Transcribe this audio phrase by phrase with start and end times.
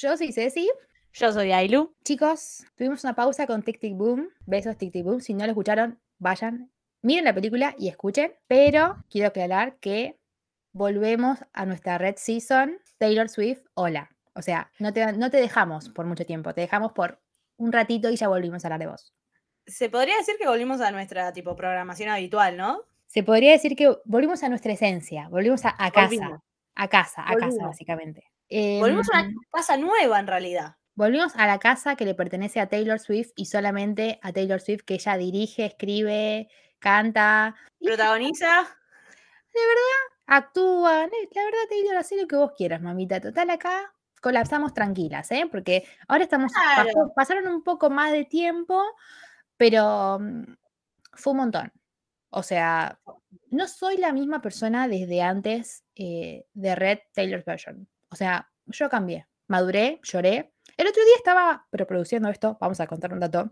[0.00, 0.68] Yo soy Ceci.
[1.12, 1.94] Yo soy Ailu.
[2.04, 4.28] Chicos, tuvimos una pausa con Tic Tic Boom.
[4.44, 5.20] Besos Tic Tic Boom.
[5.20, 8.32] Si no lo escucharon, vayan, miren la película y escuchen.
[8.48, 10.18] Pero quiero aclarar que
[10.72, 12.78] volvemos a nuestra red season.
[12.98, 14.10] Taylor Swift, hola.
[14.34, 17.20] O sea, no te, no te dejamos por mucho tiempo, te dejamos por
[17.56, 19.14] un ratito y ya volvimos a hablar de vos.
[19.66, 22.82] Se podría decir que volvimos a nuestra tipo programación habitual, ¿no?
[23.06, 26.08] Se podría decir que volvimos a nuestra esencia, volvimos a, a casa.
[26.08, 26.40] Volvimos.
[26.74, 27.76] A casa, a casa, Volvimos.
[28.56, 28.80] Básicamente.
[28.80, 30.76] Volvimos a Em, una casa nueva en realidad.
[30.96, 34.82] Volvimos a la casa que le pertenece a Taylor Swift y solamente a Taylor Swift,
[34.84, 38.66] que ella dirige, escribe, canta, Protagoniza.
[40.26, 41.06] actúa.
[41.06, 43.20] Ne- La verdad, Taylor, haz lo que vos quieras, mamita.
[43.20, 45.46] Total, acá colapsamos tranquilas, ¿eh?
[45.50, 46.52] Porque ahora estamos.
[46.52, 46.88] Claro.
[46.92, 48.82] pasó- pasaron un poco más de tiempo,
[49.56, 50.44] pero mm,
[51.12, 51.72] fue un montón.
[52.30, 52.98] O sea,
[53.50, 57.88] no soy la misma persona desde antes eh, de Red Taylor's Version.
[58.14, 60.54] O sea, yo cambié, maduré, lloré.
[60.76, 63.50] El otro día estaba preproduciendo esto, vamos a contar un dato.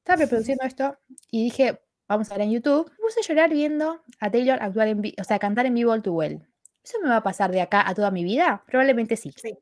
[0.00, 0.98] Estaba preproduciendo esto
[1.30, 2.90] y dije, vamos a ver en YouTube.
[2.90, 6.02] Me puse a llorar viendo a Taylor actuar en o sea, cantar en vivo All
[6.02, 6.46] Too Well.
[6.84, 8.62] ¿Eso me va a pasar de acá a toda mi vida?
[8.66, 9.32] Probablemente sí.
[9.34, 9.58] Sí.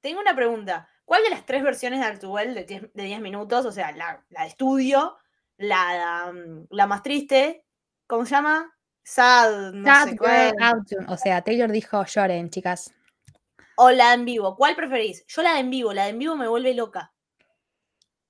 [0.00, 0.88] Tengo una pregunta.
[1.04, 4.42] ¿Cuál de las tres versiones de de 10, de 10 minutos, o sea, la, la
[4.42, 5.16] de estudio,
[5.56, 7.64] la, mm, la más triste,
[8.06, 8.72] ¿cómo se llama?
[9.02, 11.08] Sad, no Sad sé Girl cuál, Autumn.
[11.08, 12.94] O sea, Taylor dijo lloren, chicas.
[13.76, 14.56] O la en vivo.
[14.56, 15.24] ¿Cuál preferís?
[15.28, 17.12] Yo la de en vivo, la de en vivo me vuelve loca.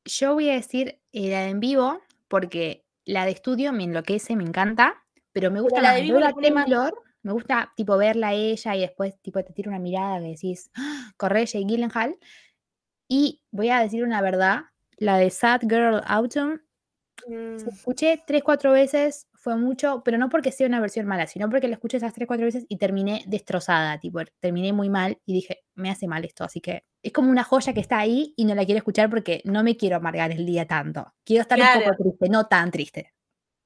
[0.04, 4.36] Yo voy a decir eh, la de en vivo porque la de estudio me enloquece,
[4.36, 5.02] me encanta,
[5.32, 7.72] pero me gusta la más de vivo ver le a pone más- Taylor, me gusta
[7.76, 11.46] tipo verla a ella y después tipo te tira una mirada que decís, "Ah, corre
[11.46, 12.16] Jake Gyllenhaal.
[13.08, 14.64] Y voy a decir una verdad,
[14.96, 16.60] la de Sad Girl Autumn,
[17.26, 21.28] Mm, la escuché tres, cuatro veces, fue mucho, pero no porque sea una versión mala,
[21.28, 25.20] sino porque la escuché esas tres, cuatro veces y terminé destrozada, tipo, terminé muy mal
[25.24, 28.34] y dije, me hace mal esto, así que es como una joya que está ahí
[28.36, 31.14] y no la quiero escuchar porque no me quiero amargar el día tanto.
[31.24, 31.84] Quiero estar un Claro.
[31.92, 33.14] poco triste, no tan triste.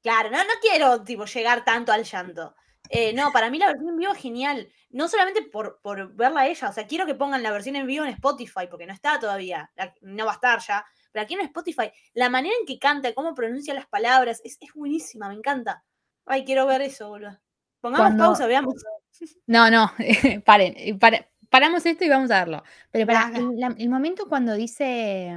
[0.02, 2.54] Claro, no, no quiero tipo, llegar tanto al llanto.
[2.90, 4.68] Eh, no, para mí la versión en vivo es genial.
[4.90, 7.86] No solamente por, por verla a ella, o sea, quiero que pongan la versión en
[7.86, 10.84] vivo en Spotify, porque no está todavía, la- no va a estar ya.
[11.12, 14.72] Pero aquí en Spotify, la manera en que canta, cómo pronuncia las palabras, es, es
[14.74, 15.84] buenísima, me encanta.
[16.26, 17.38] Ay, quiero ver eso, boludo.
[17.80, 18.74] Pongamos Cuando- pausa, veamos.
[19.46, 19.92] No, no,
[20.46, 22.62] paren, eh, para- paramos esto y vamos a verlo.
[22.90, 25.36] Pero para el, la- el momento cuando dice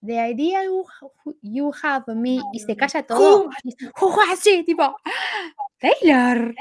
[0.00, 0.86] The idea you,
[1.42, 3.46] you have me y se calla todo.
[3.46, 4.96] Who- y dice, "Who was she?", tipo,
[5.78, 6.54] Taylor.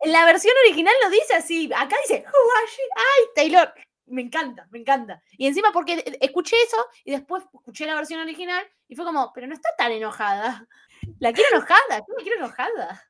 [0.00, 3.72] En la versión original lo dice así, acá dice, ay, Taylor.
[4.06, 5.22] Me encanta, me encanta.
[5.32, 9.32] Y encima porque e- escuché eso y después escuché la versión original y fue como,
[9.34, 10.66] pero no está tan enojada.
[11.20, 13.02] La quiero enojada, yo la quiero enojada.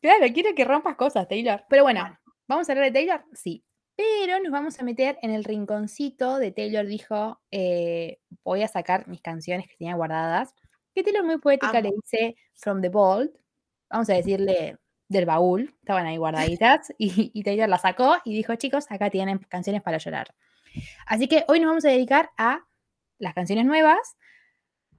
[0.00, 1.64] Claro, quiero que rompas cosas, Taylor.
[1.68, 2.18] Pero bueno, Bueno.
[2.46, 3.24] ¿vamos a hablar de Taylor?
[3.32, 3.64] Sí.
[3.96, 9.06] Pero nos vamos a meter en el rinconcito de Taylor dijo, eh, voy a sacar
[9.08, 10.54] mis canciones que tenía guardadas.
[10.94, 13.34] Que Taylor muy poética le dice From the Vault.
[13.90, 14.78] Vamos a decirle
[15.12, 15.74] del baúl.
[15.80, 16.92] Estaban ahí guardaditas.
[16.98, 20.34] Y, y Taylor las sacó y dijo, chicos, acá tienen canciones para llorar.
[21.06, 22.64] Así que hoy nos vamos a dedicar a
[23.18, 24.16] las canciones nuevas.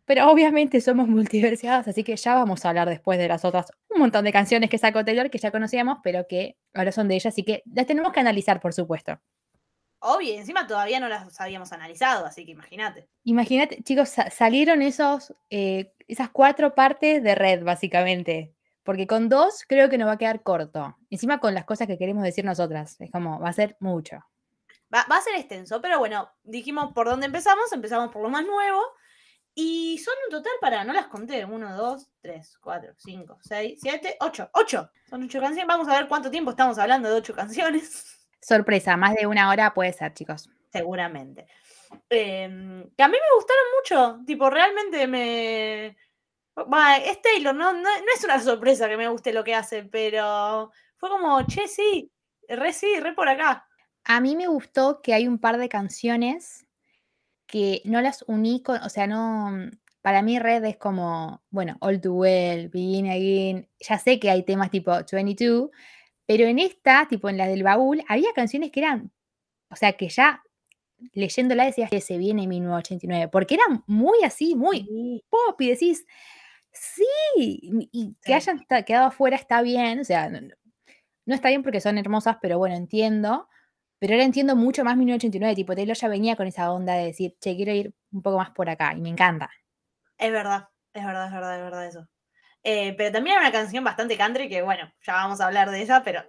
[0.06, 4.02] Pero obviamente somos multiversiadas, así que ya vamos a hablar después de las otras un
[4.02, 7.30] montón de canciones que sacó Taylor que ya conocíamos, pero que ahora son de ella,
[7.30, 9.18] así que las tenemos que analizar, por supuesto.
[10.00, 13.08] Obvio, encima todavía no las habíamos analizado, así que imagínate.
[13.24, 18.53] Imagínate, chicos, sa- salieron esos, eh, esas cuatro partes de red, básicamente.
[18.84, 20.98] Porque con dos creo que nos va a quedar corto.
[21.10, 23.00] Encima con las cosas que queremos decir nosotras.
[23.00, 24.18] Es como, va a ser mucho.
[24.94, 28.46] Va, va a ser extenso, pero bueno, dijimos por dónde empezamos, empezamos por lo más
[28.46, 28.82] nuevo.
[29.56, 34.18] Y son un total para, no las conté, 1, 2, 3, 4, 5, 6, 7,
[34.20, 34.92] 8, 8.
[35.10, 35.68] Son 8 canciones.
[35.68, 38.20] Vamos a ver cuánto tiempo estamos hablando de 8 canciones.
[38.42, 40.50] Sorpresa, más de una hora puede ser, chicos.
[40.72, 41.46] Seguramente.
[42.10, 44.26] Em, que a mí me gustaron mucho.
[44.26, 45.96] Tipo, realmente me.
[46.56, 47.74] Va, es Taylor, ¿no?
[47.74, 51.68] No, no es una sorpresa que me guste lo que hace, pero fue como, che,
[51.68, 52.12] sí,
[52.48, 53.68] re sí, re por acá.
[54.04, 56.68] A mí me gustó que hay un par de canciones
[57.48, 59.70] que no las uní con, o sea, no,
[60.02, 64.44] para mí Red es como, bueno, All Too Well, Begin Again, ya sé que hay
[64.44, 65.70] temas tipo 22,
[66.26, 69.12] pero en esta, tipo en la del baúl, había canciones que eran,
[69.70, 70.44] o sea, que ya
[71.14, 76.06] leyéndola decías que se viene 1989, porque eran muy así, muy pop, y decís,
[76.74, 77.06] sí,
[77.92, 78.34] y que Sí.
[78.34, 82.76] hayan quedado afuera está bien, o sea, no, está bien porque son hermosas, pero bueno,
[82.76, 83.48] entiendo.
[84.00, 87.36] Pero ahora entiendo mucho más 1989, tipo Taylor ya venía con esa onda de decir,
[87.40, 89.50] che, quiero ir un poco más por acá, y me encanta.
[90.18, 92.08] Es verdad, es verdad, es verdad, es verdad eso.
[92.64, 95.82] Eh, pero también era una canción bastante country que, bueno, ya vamos a hablar de
[95.82, 96.24] ella, pero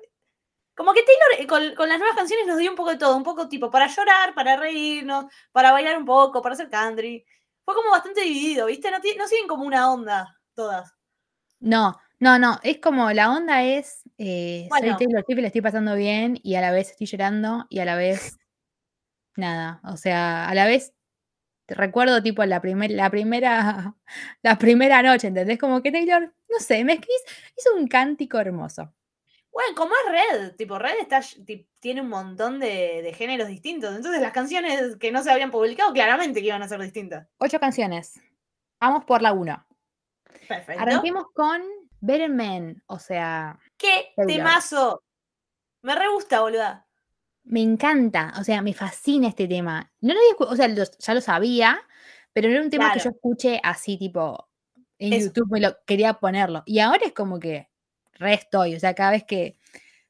[0.77, 3.17] como que Taylor eh, con, con las nuevas canciones nos dio un poco de todo,
[3.17, 7.25] un poco tipo para llorar, para reírnos, para bailar un poco, para hacer country.
[7.65, 8.91] Fue como bastante dividido, ¿viste?
[8.91, 10.95] No, no siguen como una onda todas.
[11.61, 14.97] No, no, no, es como la onda es, eh, soy.
[14.97, 17.85] Taylor Swift y la estoy pasando bien, y a la vez estoy llorando, y a
[17.85, 18.39] la vez
[19.37, 20.95] nada, o sea, a la vez
[21.67, 23.95] te recuerdo tipo la, primer, la primera
[24.43, 25.59] la primera noche, ¿entendés?
[25.59, 27.05] Como que Taylor, no sé, me hizo,
[27.57, 28.95] hizo un cántico hermoso.
[29.51, 31.21] Bueno, como es Red, tipo Red está,
[31.79, 35.93] tiene un montón de, de géneros distintos, entonces las canciones que no se habían publicado
[35.93, 37.29] claramente que iban a ser distintas.
[37.39, 38.21] Ocho canciones.
[38.81, 39.65] Vamos por la uno.
[40.49, 40.83] Perfecto.
[40.83, 41.63] Arranquemos con
[42.01, 45.03] Better Man, o sea, ¡Qué temazo!
[45.83, 46.87] Me re gusta, boluda.
[47.45, 49.93] me encanta, o sea, me fascina este tema.
[50.01, 51.79] No lo había o sea, lo- ya lo sabía,
[52.33, 54.49] pero no era un tema que yo escuché así, tipo,
[54.99, 55.27] en Eso.
[55.27, 56.63] YouTube me lo quería ponerlo.
[56.67, 57.69] Y ahora es como que
[58.15, 59.59] re estoy, o sea, cada vez que,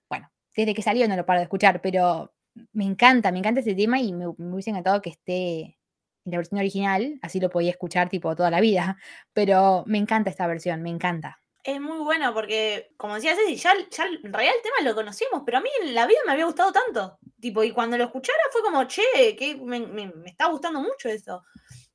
[0.09, 2.33] bueno, desde que salió no lo paro de escuchar, pero
[2.73, 5.77] me encanta, me encanta este tema y me, me hubiese encantado que esté
[6.25, 8.97] la versión original, así lo podía escuchar tipo toda la vida,
[9.32, 11.41] pero me encanta esta versión, me encanta.
[11.62, 15.43] Es muy bueno porque, como decía Ceci, ya, ya en realidad el tema lo conocíamos,
[15.47, 17.19] pero a mí en la vida me había gustado tanto.
[17.41, 19.03] Tipo, y cuando lo escuchara fue como, che,
[19.38, 21.43] que me, me- me está gustando mucho esto.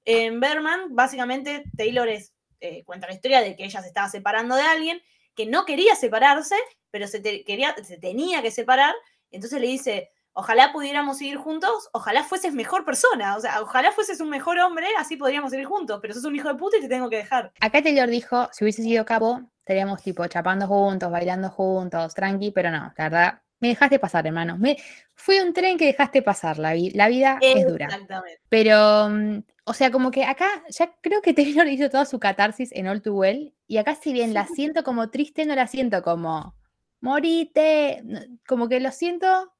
[0.05, 4.55] En Berman, básicamente, Taylor es, eh, cuenta la historia de que ella se estaba separando
[4.55, 5.01] de alguien
[5.35, 6.55] que no quería separarse,
[6.89, 8.95] pero se, quería, se tenía que separar.
[9.29, 10.09] Entonces le dice,
[10.39, 14.87] ojalá pudiéramos seguir juntos, ojalá fueses mejor persona, o sea, ojalá fueses un mejor hombre,
[14.97, 17.51] así podríamos seguir juntos, pero sos un hijo de puta y te tengo que dejar.
[17.59, 22.71] Acá Taylor dijo, si hubiese sido capo, estaríamos tipo chapando juntos, bailando juntos, tranqui, pero
[22.71, 24.57] no, la verdad, me dejaste pasar, hermano.
[24.57, 24.77] Me,
[25.13, 27.85] fue un tren que dejaste pasar, la, vi- la vida es dura.
[27.87, 28.41] Exactamente.
[28.47, 32.71] Pero, mm, o sea, como que acá ya creo que Taylor hizo toda su catarsis
[32.71, 36.01] en All Too Well, y acá si bien la siento como triste, no la siento
[36.01, 36.55] como
[37.01, 38.03] morite,
[38.47, 39.51] como que lo siento,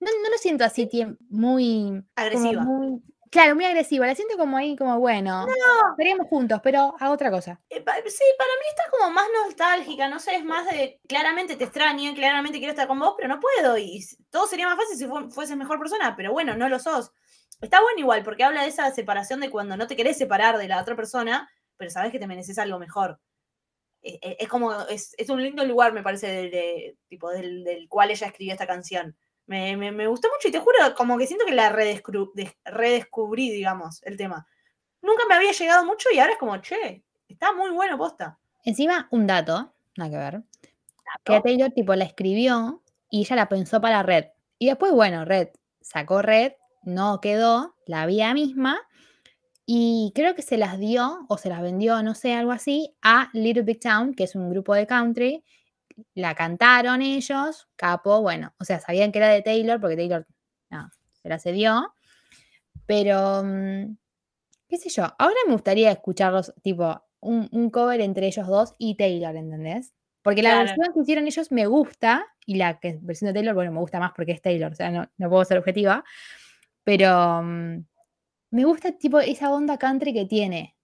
[0.00, 0.88] no, no lo siento así
[1.28, 2.62] muy Agresiva.
[2.62, 5.46] muy- claro, muy agresiva, la siento como ahí, como bueno,
[5.90, 7.60] estaríamos juntos, pero a otra cosa.
[7.68, 11.56] Eh, pa- Sí, para mí está como más nostálgica, no sé, es más de, claramente
[11.56, 14.96] te extraño, claramente quiero estar con vos, pero no puedo, y todo sería más fácil
[14.96, 17.12] si fu- fueses mejor persona, pero bueno, no lo sos.
[17.60, 20.68] Está bueno igual, porque habla de esa separación de cuando no te querés separar de
[20.68, 23.20] la otra persona, pero sabes que te mereces algo mejor.
[24.00, 27.64] Eh, eh, Es, como, es, es un lindo lugar, me parece, de, de- tipo, del,
[27.64, 29.16] del cual ella escribió esta canción.
[29.48, 32.54] Me, me- me gustó mucho y te juro, como que siento que la redescru- des-
[32.64, 34.46] redescubrí, digamos, el tema.
[35.02, 38.38] Nunca me había llegado mucho y ahora es como, che, está muy bueno, posta.
[38.64, 40.42] Encima, un dato, nada que ver,
[41.24, 41.40] que.
[41.40, 44.26] Taylor tipo la escribió y ella la pensó para Red.
[44.58, 45.48] Y después, bueno, Red
[45.80, 46.52] sacó Red,
[46.82, 48.80] no quedó, la vida misma,
[49.64, 53.28] y creo que se las dio o se las vendió, no sé, algo así, a
[53.32, 55.44] Little Big Town, que es un grupo de country.
[56.14, 60.26] La cantaron ellos, capo, bueno, o sea, sabían que era de Taylor, porque Taylor,
[60.70, 60.90] no,
[61.22, 61.92] se la cedió.
[62.86, 63.96] Pero, mm,
[64.68, 68.96] qué sé yo, ahora me gustaría escucharlos, tipo, un, un cover entre ellos dos y
[68.96, 69.92] Taylor, ¿entendés?
[70.22, 70.66] Porque la Claro.
[70.66, 73.98] versión que hicieron ellos me gusta, y la que versión de Taylor, bueno, me gusta
[73.98, 76.04] más porque es Taylor, o sea, no, no puedo ser objetiva,
[76.84, 77.84] pero mm,
[78.50, 80.74] me gusta tipo esa onda country que tiene.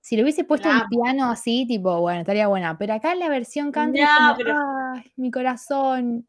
[0.00, 3.28] Si lo hubiese puesto La un piano así, tipo, bueno, estaría buena, pero acá la
[3.28, 4.56] versión country es No, como, pero-
[4.94, 6.26] ay, mi corazón.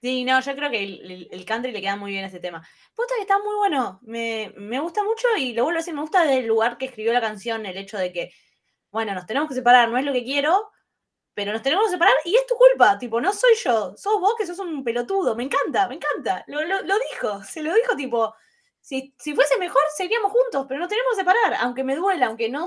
[0.00, 2.38] Sí, no, yo creo que el, el- el country le queda muy bien a este
[2.40, 2.62] tema.
[2.94, 6.02] Posta que está muy bueno, me, me gusta mucho y lo vuelvo a decir, me
[6.02, 8.30] gusta del lugar que escribió la canción, el hecho de que,
[8.92, 10.70] bueno, nos tenemos que separar, no es lo que quiero,
[11.34, 14.34] pero nos tenemos que separar y es tu culpa, tipo, no soy yo, sos vos
[14.38, 17.96] que sos un pelotudo, me encanta, me encanta, lo, lo- lo dijo, se lo dijo
[17.96, 18.34] tipo,
[18.88, 21.56] Si, si fuese mejor, seguiríamos juntos, pero nos tenemos que separar.
[21.60, 22.64] Aunque me duela, aunque no.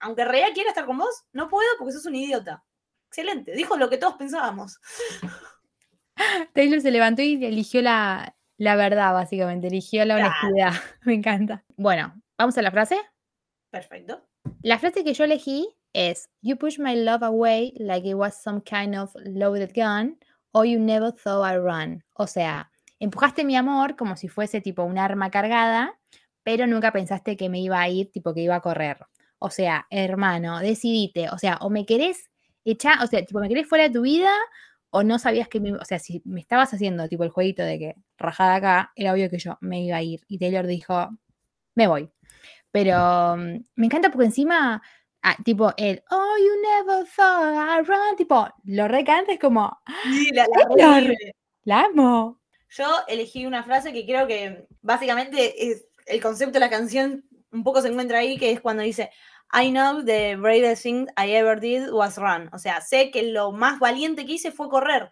[0.00, 2.62] Aunque en realidad quiera estar con vos, no puedo porque sos un idiota.
[3.06, 3.52] Excelente.
[3.52, 4.78] Dijo lo que todos pensábamos.
[6.52, 9.68] Taylor se levantó y eligió la, la verdad, básicamente.
[9.68, 10.74] Eligió la honestidad.
[11.06, 11.64] Me encanta.
[11.76, 13.00] Bueno, ¿vamos a la frase?
[13.70, 14.22] Perfecto.
[14.60, 18.60] La frase que yo elegí es You push my love away like it was some
[18.60, 20.18] kind of loaded gun,
[20.52, 22.04] or you never thought I'd run.
[22.16, 22.70] O sea,
[23.02, 25.98] empujaste mi amor como si fuese tipo un arma cargada,
[26.44, 28.98] pero nunca pensaste que me iba a ir, tipo que iba a correr.
[29.38, 31.28] O sea, hermano, decidite.
[31.30, 32.30] O sea, o me querés
[32.64, 34.30] echar, o sea, tipo, me querés fuera de tu vida,
[34.90, 37.78] o no sabías que me, o sea, si me estabas haciendo tipo el jueguito de
[37.78, 40.20] que rajada acá, era obvio que yo me iba a ir.
[40.28, 41.10] Y Taylor dijo,
[41.74, 42.08] me voy.
[42.70, 44.80] Pero mm, me encanta porque encima,
[45.22, 50.30] ah, tipo, el Oh, you never thought I'd run, tipo, lo recanta, es como, Sí,
[50.32, 50.94] la, la Taylor.
[50.98, 51.34] horrible.
[51.64, 52.38] la amo.
[52.76, 57.64] Yo elegí una frase que creo que básicamente es el concepto de la canción un
[57.64, 59.10] poco se encuentra ahí, que es cuando dice
[59.52, 62.48] I know the bravest thing I ever did was run.
[62.52, 65.10] O sea, sé que lo más valiente que hice fue correr.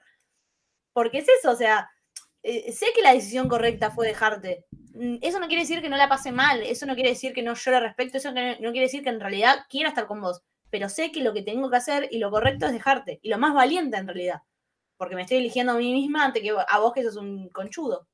[0.95, 1.91] Porque es eso, o sea,
[2.43, 4.65] eh, sé que la decisión correcta fue dejarte.
[4.95, 7.43] Mm, Eso no quiere decir que no la pase mal, eso no quiere decir que
[7.43, 10.43] no llore respecto, eso no quiere decir que en realidad quiera estar con vos.
[10.71, 13.19] Pero sé que lo que tengo que hacer y lo correcto es dejarte.
[13.23, 14.43] Y lo más valiente en realidad.
[15.01, 18.07] Porque me estoy eligiendo a mí misma ante que a vos que sos un conchudo.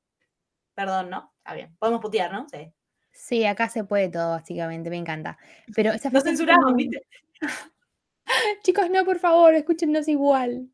[0.73, 1.33] Perdón, ¿no?
[1.39, 1.75] Está bien.
[1.79, 2.47] Podemos putear, ¿no?
[2.49, 2.71] Sí.
[3.11, 5.37] Sí, acá se puede todo, básicamente, me encanta.
[5.75, 7.01] Pero esa No frase es censuramos, como- ¿viste?
[8.63, 10.69] Chicos, no, por favor, escúchenos igual.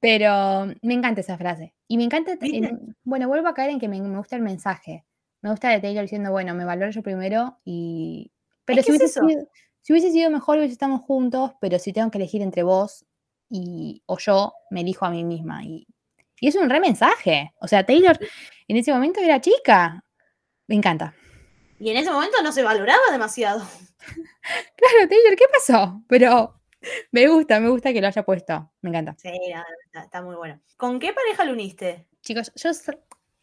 [0.00, 1.74] Pero me encanta esa frase.
[1.88, 2.36] Y me encanta,
[3.04, 5.06] bueno, vuelvo a caer en que me, me gusta el mensaje.
[5.40, 8.32] Me gusta de Taylor diciendo, bueno, me valoro yo primero y...
[8.66, 9.26] Pero que si, es hubiese eso.
[9.26, 9.48] sido,
[9.80, 13.06] si hubiese sido mejor, hubiese estamos juntos, pero si tengo que elegir entre vos
[13.48, 15.64] y, o yo, me elijo a mí misma.
[15.64, 15.86] Y,
[16.40, 17.52] y es un re mensaje.
[17.60, 18.18] O sea, Taylor
[18.68, 20.04] en ese momento era chica.
[20.66, 21.14] Me encanta.
[21.78, 23.66] Y en ese momento no se valoraba demasiado.
[24.76, 26.02] Claro, Taylor, ¿qué pasó?
[26.06, 26.60] Pero
[27.10, 28.70] me gusta, me gusta que lo haya puesto.
[28.82, 29.16] Me encanta.
[29.16, 29.30] Sí,
[29.86, 30.60] está, está muy bueno.
[30.76, 32.06] ¿Con qué pareja lo uniste?
[32.20, 32.68] Chicos, yo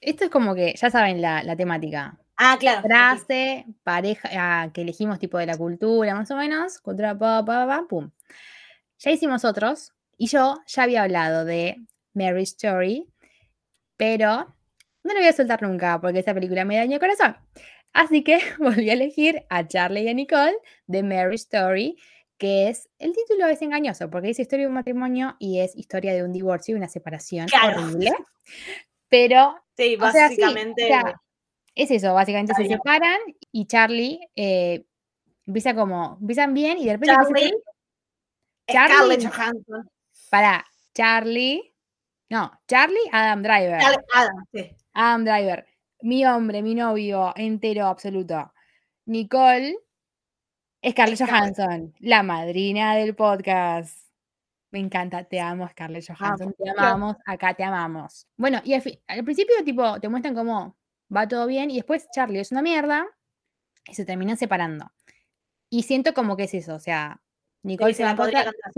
[0.02, 2.20] esto es como que ya saben la, la temática.
[2.38, 2.82] Ah, claro.
[2.82, 6.80] Frase, pareja, ah, que elegimos tipo de la cultura, más o menos.
[6.80, 8.10] Cultura, pa, pa, pa, pum.
[9.04, 9.94] Ya hicimos otros.
[10.18, 11.78] Y yo ya había hablado de
[12.14, 13.08] Mary Story,
[13.98, 14.56] pero
[15.04, 17.36] no lo voy a soltar nunca porque esa película me dañó el corazón.
[17.94, 20.56] Así que volví a elegir a Charlie y a Nicole
[20.86, 21.98] de Mary Story,
[22.38, 26.14] que es, el título es engañoso porque dice historia de un matrimonio y es historia
[26.14, 27.82] de un divorcio y una separación Claro.
[27.82, 28.12] horrible.
[29.10, 30.86] Pero Sí, o sea, sí, o básicamente.
[30.88, 31.22] sea,
[31.74, 33.20] es eso, básicamente se separan
[33.52, 34.86] y Charlie eh,
[35.48, 37.52] empieza como, empiezan bien y de repente Charlie.
[38.72, 39.26] Charlie.
[39.26, 39.90] Johansson.
[40.30, 41.74] para Charlie,
[42.30, 43.80] no, Charlie, Adam Driver,
[44.14, 44.76] Adams, sí.
[44.94, 45.66] Adam Driver,
[46.02, 48.54] mi hombre, mi novio entero absoluto,
[49.06, 49.76] Nicole,
[50.88, 51.20] Scarlett.
[51.20, 54.10] Johansson, la madrina del podcast.
[54.72, 58.26] Me encanta, te amo Scarlett Johansson, te amamos, acá te amamos.
[58.38, 60.78] Bueno, y al, al principio tipo te muestran cómo
[61.14, 63.06] va todo bien y después Charlie es una mierda
[63.86, 64.90] y se terminan separando.
[65.70, 67.22] Y siento como que es eso, o sea,
[67.64, 68.04] Nicole se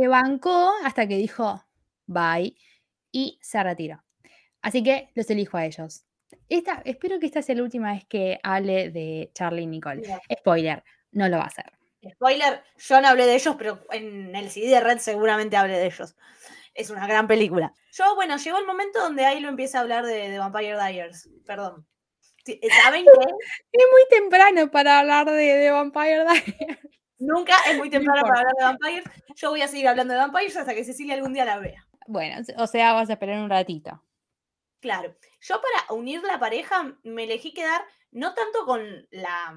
[0.08, 1.63] bancó, hasta- que dijo
[2.06, 2.56] bye
[3.12, 4.04] y se retiró.
[4.62, 6.06] Así que los elijo a ellos.
[6.50, 10.02] Esta, espero que esta sea la última vez que hable de Charlie y Nicole.
[10.40, 11.72] Spoiler, no lo va a hacer.
[12.13, 15.86] Spoiler, yo no hablé de ellos, pero en el CD de Red seguramente hablé de
[15.86, 16.16] ellos.
[16.74, 17.74] Es una gran película.
[17.92, 21.30] Yo, bueno, llegó el momento donde ahí lo empieza a hablar de, de Vampire Diaries.
[21.46, 21.86] Perdón.
[22.46, 23.12] Eh, ¿Saben que
[23.72, 26.80] Es muy temprano para hablar de, de Vampire Diaries.
[27.20, 29.03] Nunca es muy temprano para hablar de Vampires?
[29.36, 31.86] Yo voy a seguir hablando de Vampires hasta que Cecilia algún día la vea.
[32.08, 34.03] Bueno, o sea, vas a esperar un ratito.
[34.79, 35.15] Claro.
[35.41, 39.55] Yo para unir la pareja me elegí quedar no tanto con la,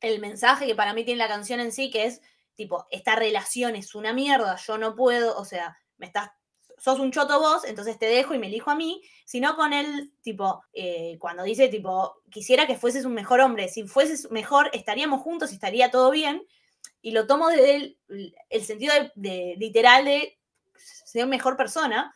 [0.00, 2.20] el mensaje que para mí tiene la canción en sí, que es
[2.54, 6.30] tipo, esta relación es una mierda, yo no puedo, o sea, me estás,
[6.76, 10.12] sos un choto vos, entonces te dejo y me elijo a mí, sino con él,
[10.20, 15.22] tipo, eh, cuando dice, tipo, quisiera que fueses un mejor hombre, si fueses mejor, estaríamos
[15.22, 16.42] juntos y estaría todo bien,
[17.02, 17.96] y lo tomo desde
[18.48, 20.38] el, sentido de, de- literal de
[20.76, 22.14] ser mejor persona,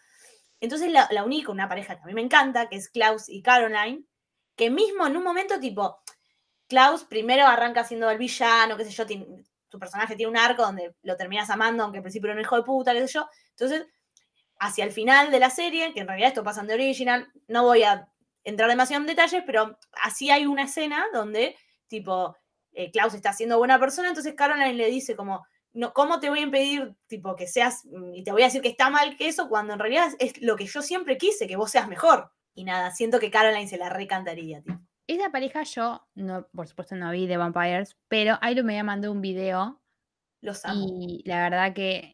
[0.60, 3.28] entonces la, la uní con una pareja que a mí me encanta, que es Klaus
[3.28, 4.04] y Caroline,
[4.56, 5.98] que mismo en un momento tipo,
[6.68, 9.26] Klaus primero arranca siendo el villano, qué sé yo, tiene-
[9.68, 12.56] su personaje tiene un arco donde lo terminas amando, aunque al principio era un hijo
[12.56, 13.28] de puta, qué sé yo.
[13.50, 13.86] Entonces,
[14.60, 17.64] hacia el final de la serie, que en realidad esto pasa en The Original, no
[17.64, 18.08] voy a
[18.44, 21.56] entrar demasiado en detalles, pero así hay una escena donde,
[21.88, 22.36] tipo,
[22.74, 26.40] eh, Klaus está siendo buena persona, entonces Caroline le dice como, no, ¿cómo te voy
[26.40, 29.28] a impedir, tipo, que seas, mm, y te voy a decir que está mal que
[29.28, 32.30] eso, cuando en realidad es lo que yo siempre quise, que vos seas mejor?
[32.54, 34.78] Y nada, siento que Caroline se la recantaría, tipo.
[35.06, 39.20] Esa pareja yo, no, por supuesto no vi de Vampires, pero Iron me mandó un
[39.20, 39.82] video
[40.40, 40.86] Los amo.
[40.88, 42.13] y la verdad que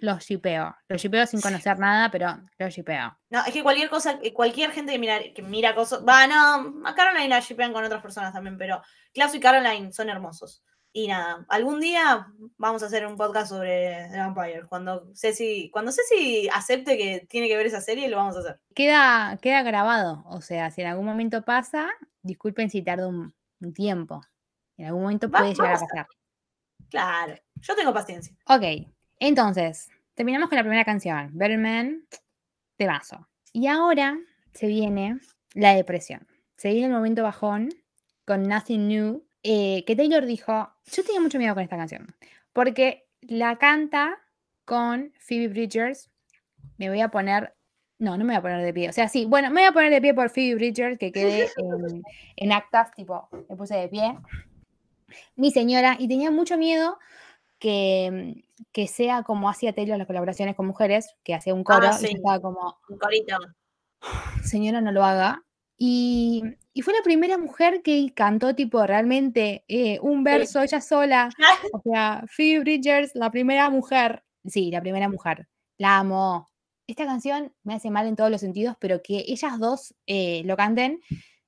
[0.00, 0.74] los shipeo.
[0.88, 3.16] Los shipeo sin conocer nada, pero los shipeo.
[3.30, 6.04] No, es que cualquier cosa, eh, cualquier gente que mira, que mira cosas.
[6.06, 10.08] Va, no, a Caroline la shipean con otras personas también, pero Klaus y Caroline son
[10.08, 10.62] hermosos.
[10.92, 12.26] Y nada, algún día
[12.56, 14.66] vamos a hacer un podcast sobre The Vampire.
[14.66, 18.60] Cuando Ceci, cuando Ceci acepte que tiene que ver esa serie, lo vamos a hacer.
[18.74, 21.88] Queda, queda grabado, o sea, si en algún momento pasa,
[22.22, 24.20] disculpen si tarda un, un tiempo.
[24.78, 26.06] En algún momento Va- puede llegar a vamos a- pasar.
[26.90, 28.34] Claro, yo tengo paciencia.
[28.48, 28.62] Ok,
[29.20, 32.06] entonces, terminamos con la primera canción, Better Man,
[32.78, 33.28] de vaso.
[33.52, 34.18] Y ahora
[34.54, 35.20] se viene
[35.54, 36.26] la depresión.
[36.56, 37.68] Se viene el momento bajón
[38.24, 42.06] con Nothing New, eh, que Taylor dijo, yo tenía mucho miedo con esta canción,
[42.52, 44.18] porque la canta
[44.64, 46.10] con Phoebe Bridgers.
[46.78, 47.54] Me voy a poner,
[47.98, 49.72] no, no me voy a poner de pie, o sea, sí, bueno, me voy a
[49.72, 52.02] poner de pie por Phoebe Bridgers, que quedé en,
[52.36, 54.16] en actas, tipo, me puse de pie.
[55.36, 56.98] Mi señora, y tenía mucho miedo
[57.60, 61.88] que, que sea como hacía Taylor las colaboraciones con mujeres, que hacía un coro y
[61.88, 62.06] Ah, sí.
[62.06, 63.36] yo estaba como, Un corito.
[64.42, 65.44] señora, no lo haga.
[65.76, 66.42] Y,
[66.74, 71.30] y fue la primera mujer que cantó tipo realmente eh, un verso ella sola.
[71.72, 74.22] O sea, Phoebe Bridgers, la primera mujer.
[74.44, 75.48] Sí, la primera mujer.
[75.78, 76.48] La amo.
[76.86, 80.56] Esta canción me hace mal en todos los sentidos, pero que ellas dos eh, lo
[80.56, 81.00] canten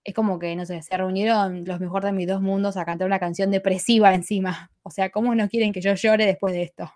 [0.04, 3.06] es como que, no sé, se reunieron los mejores de mis dos mundos a cantar
[3.06, 4.71] una canción depresiva encima.
[4.82, 6.92] O sea, ¿cómo no quieren que yo llore después de esto?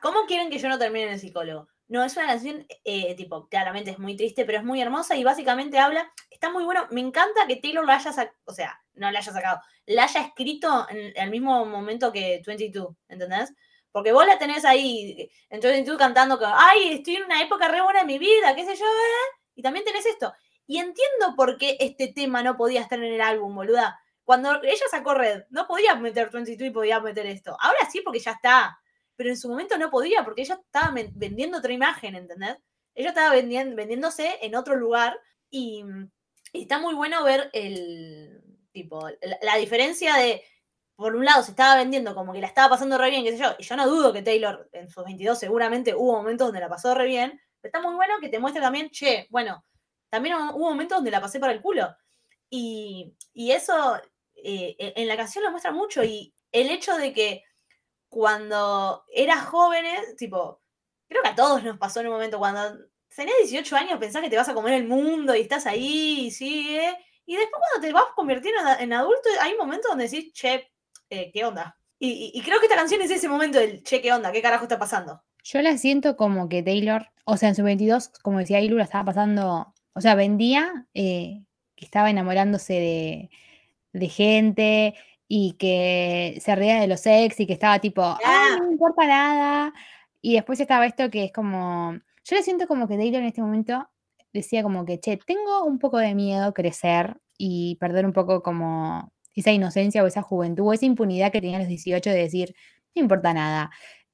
[0.00, 1.68] ¿Cómo quieren que yo no termine en el psicólogo?
[1.88, 5.22] No, es una canción, eh, tipo, claramente es muy triste, pero es muy hermosa y
[5.22, 6.86] básicamente habla, está muy bueno.
[6.90, 10.22] Me encanta que Taylor la haya sacado, o sea, no la haya sacado, la haya
[10.22, 13.52] escrito en el mismo momento que 22, ¿entendés?
[13.92, 17.82] Porque vos la tenés ahí en 22 cantando que, ay, estoy en una época re
[17.82, 19.36] buena de mi vida, qué sé yo, ¿eh?
[19.56, 20.32] y también tenés esto.
[20.66, 24.00] Y entiendo por qué este tema no podía estar en el álbum, boluda.
[24.24, 27.56] Cuando ella sacó Red, no podía meter 22 y podía meter esto.
[27.60, 28.78] Ahora sí, porque ya está
[29.18, 32.58] pero en su momento no podía porque ella estaba vendiendo otra imagen, ¿entendés?
[32.94, 35.82] Ella estaba vendien- vendiéndose en otro lugar y,
[36.52, 40.44] y está muy bueno ver el tipo la, la diferencia de
[40.96, 43.38] por un lado se estaba vendiendo como que la estaba pasando re bien, qué sé
[43.38, 46.68] yo, y yo no dudo que Taylor en sus 22 seguramente hubo momentos donde la
[46.68, 49.64] pasó re bien, pero está muy bueno que te muestre también, che, bueno,
[50.10, 51.94] también hubo momentos donde la pasé para el culo.
[52.50, 53.96] Y, y eso
[54.36, 57.42] eh, en en la canción lo muestra mucho y el hecho de que
[58.08, 60.60] cuando eras jóvenes, tipo,
[61.08, 62.60] creo que a todos nos pasó en un momento, cuando
[63.14, 66.30] tenés 18 años pensás que te vas a comer el mundo y estás ahí y
[66.30, 66.96] sigue.
[67.26, 70.70] Y después cuando te vas convirtiendo en, adulto, hay momentos donde decís, che,
[71.10, 71.76] eh, ¿qué onda?
[71.98, 74.30] Y, y- y creo que esta canción es ese momento del, che, ¿qué onda?
[74.30, 75.22] ¿Qué carajo está pasando?
[75.42, 78.84] Yo la siento como que Taylor, o sea, en su 22, como decía Ilu, la
[78.84, 81.42] estaba pasando, o sea, vendía eh,
[81.74, 83.30] que estaba enamorándose de,
[83.94, 84.94] de gente
[85.26, 89.06] y que se reía de los ex y que estaba tipo, "Ay, no me importa
[89.06, 89.72] nada.
[90.20, 93.40] Y después estaba esto que es como, yo la siento como que Taylor en este
[93.42, 93.88] momento
[94.34, 99.12] decía como que, che, tengo un poco de miedo crecer y perder un poco como
[99.34, 102.54] esa inocencia o esa juventud o esa impunidad que tenía a los 18 de decir,
[102.94, 103.70] no importa nada.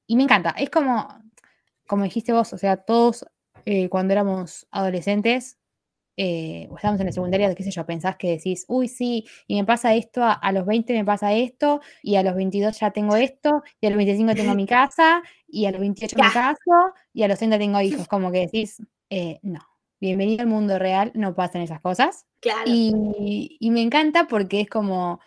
[0.07, 1.07] Y me encanta, es como,
[1.87, 3.25] como dijiste vos, o sea, todos
[3.65, 5.57] eh, cuando éramos adolescentes
[6.17, 9.55] eh, o estábamos en la secundaria, qué sé yo, pensás que decís, uy, sí, y
[9.55, 12.91] me pasa esto, a, a los 20 me pasa esto, y a los 22 ya
[12.91, 16.31] tengo esto, y a los 25 tengo mi casa, y a los 28 me Ya.
[16.31, 19.59] caso, y a los 30 tengo hijos, como que decís, eh, no,
[19.99, 22.25] bienvenido al mundo real, no pasan esas cosas.
[22.41, 22.63] Claro.
[22.67, 25.19] Y, y me encanta porque es como,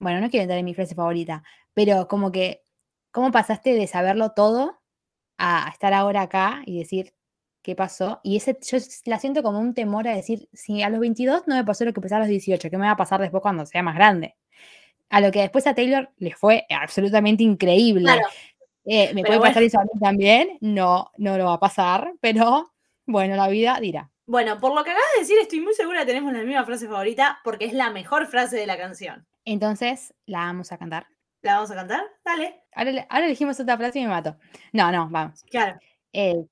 [0.00, 1.42] bueno, no quiero entrar en mi frase favorita,
[1.74, 2.64] pero como que,
[3.12, 4.80] ¿cómo pasaste de saberlo todo
[5.38, 7.14] a estar ahora acá y decir
[7.62, 8.20] qué pasó?
[8.22, 11.54] Y ese, yo la siento como un temor a decir, si a los 22 no
[11.54, 13.64] me pasó lo que pasó a los 18, ¿qué me va a pasar después cuando
[13.64, 14.36] sea más grande?
[15.08, 18.04] A lo que después a Taylor le fue absolutamente increíble.
[18.04, 18.26] Claro.
[18.84, 20.58] Eh, ¿Me Pero puede pasar eso a mí también?
[20.60, 22.72] No, no lo va a pasar, pero
[23.06, 24.10] bueno, la vida dirá.
[24.26, 26.86] Bueno, por lo que acabas de decir, estoy muy segura que tenemos la misma frase
[26.86, 29.26] favorita porque es la mejor frase de la canción.
[29.44, 31.06] Entonces, la vamos a cantar.
[31.42, 32.04] ¿La vamos a cantar?
[32.24, 32.62] Dale.
[32.74, 34.36] Ahora, ahora elegimos otra frase y me mato.
[34.72, 35.42] No, no, vamos.
[35.50, 35.78] Claro.
[36.12, 36.44] Eh,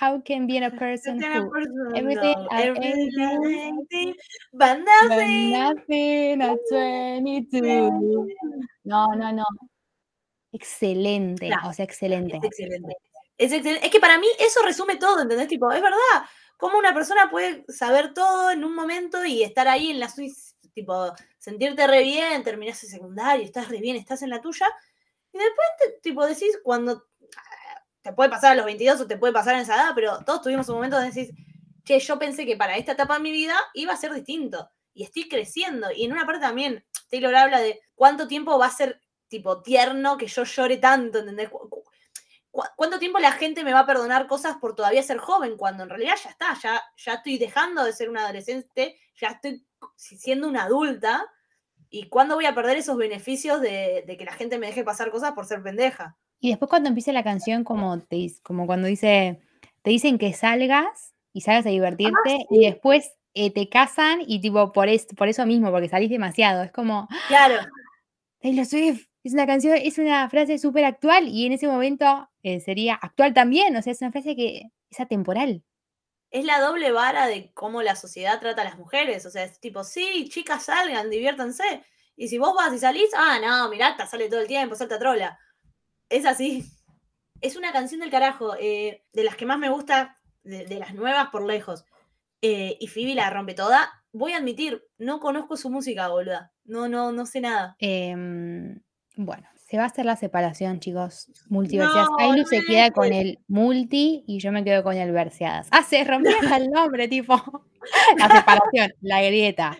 [0.00, 1.50] how can be a person who
[1.94, 3.38] everything No, at everything 18, at
[3.90, 4.14] 18,
[4.52, 4.78] but but
[5.08, 5.52] nothing.
[5.52, 7.90] nothing at 22?
[8.84, 9.44] No, no, no.
[10.52, 12.36] Excelente, Claro, o sea, excelente.
[12.36, 12.96] Es excelente.
[13.38, 13.86] Es excelente.
[13.86, 15.48] Es que para mí eso resume todo, ¿entendés?
[15.48, 15.98] Tipo, es verdad.
[16.58, 20.32] Cómo una persona puede saber todo en un momento y estar ahí en la suya,
[20.74, 24.66] tipo, sentirte re bien, terminás el secundario, estás re bien, estás en la tuya.
[25.32, 27.06] Y después, te- tipo, decís, cuando
[28.02, 30.42] te puede pasar a los 22 o te puede pasar en esa edad, pero todos
[30.42, 31.34] tuvimos un momento donde decís,
[31.84, 34.70] che, yo pensé que para esta etapa de mi vida iba a ser distinto.
[34.94, 35.90] y estoy creciendo.
[35.90, 40.18] Y en una parte también, Taylor habla de cuánto tiempo va a ser tipo tierno
[40.18, 41.48] que yo llore tanto, ¿entendés?
[41.48, 41.82] Cu- cu-
[42.50, 45.56] cu- ¿Cuánto tiempo la gente me va a perdonar cosas por todavía ser joven?
[45.56, 49.64] Cuando en realidad ya está, ya, ya estoy dejando de ser una adolescente, ya estoy
[49.96, 51.26] siendo una adulta.
[51.88, 55.10] ¿Y cuándo voy a perder esos beneficios de, de que la gente me deje pasar
[55.10, 56.18] cosas por ser pendeja?
[56.42, 59.40] Y después cuando empieza la canción, como, te, como cuando dice,
[59.82, 64.72] te dicen que salgas y salgas a divertirte y después eh, te casan y tipo
[64.72, 66.64] por, es- por eso mismo, porque salís demasiado.
[66.64, 67.56] Es como, Claro,
[68.40, 72.60] Taylor Swift es una canción, es una frase súper actual y en ese momento eh,
[72.60, 73.76] sería actual también.
[73.76, 75.64] O sea, es una frase que es atemporal.
[76.30, 79.26] es la doble vara de cómo la sociedad trata a las mujeres.
[79.26, 81.84] O sea, es tipo, sí, chicas, salgan, diviértanse.
[82.16, 85.38] Y si vos vas y salís, ah, no, mirata, sale todo el tiempo, salta trola.
[86.12, 86.66] Es así.
[87.40, 91.30] Es una canción del carajo, eh, de las que más me gusta, de, las nuevas
[91.30, 91.86] por lejos.
[92.42, 93.90] Eh, y Phoebe la rompe toda.
[94.12, 96.52] Voy a admitir, no conozco su música, boluda.
[96.64, 97.76] No, no, no sé nada.
[97.78, 98.78] Em,
[99.16, 101.28] bueno, se va a hacer la separación, chicos.
[101.48, 102.10] Multiverseadas.
[102.10, 105.66] No, Ailu no se queda con el multi y yo me quedo con el verseadas.
[105.70, 107.34] Ah, se rompió hasta el nombre, tipo.
[108.18, 109.78] La separación, la grieta.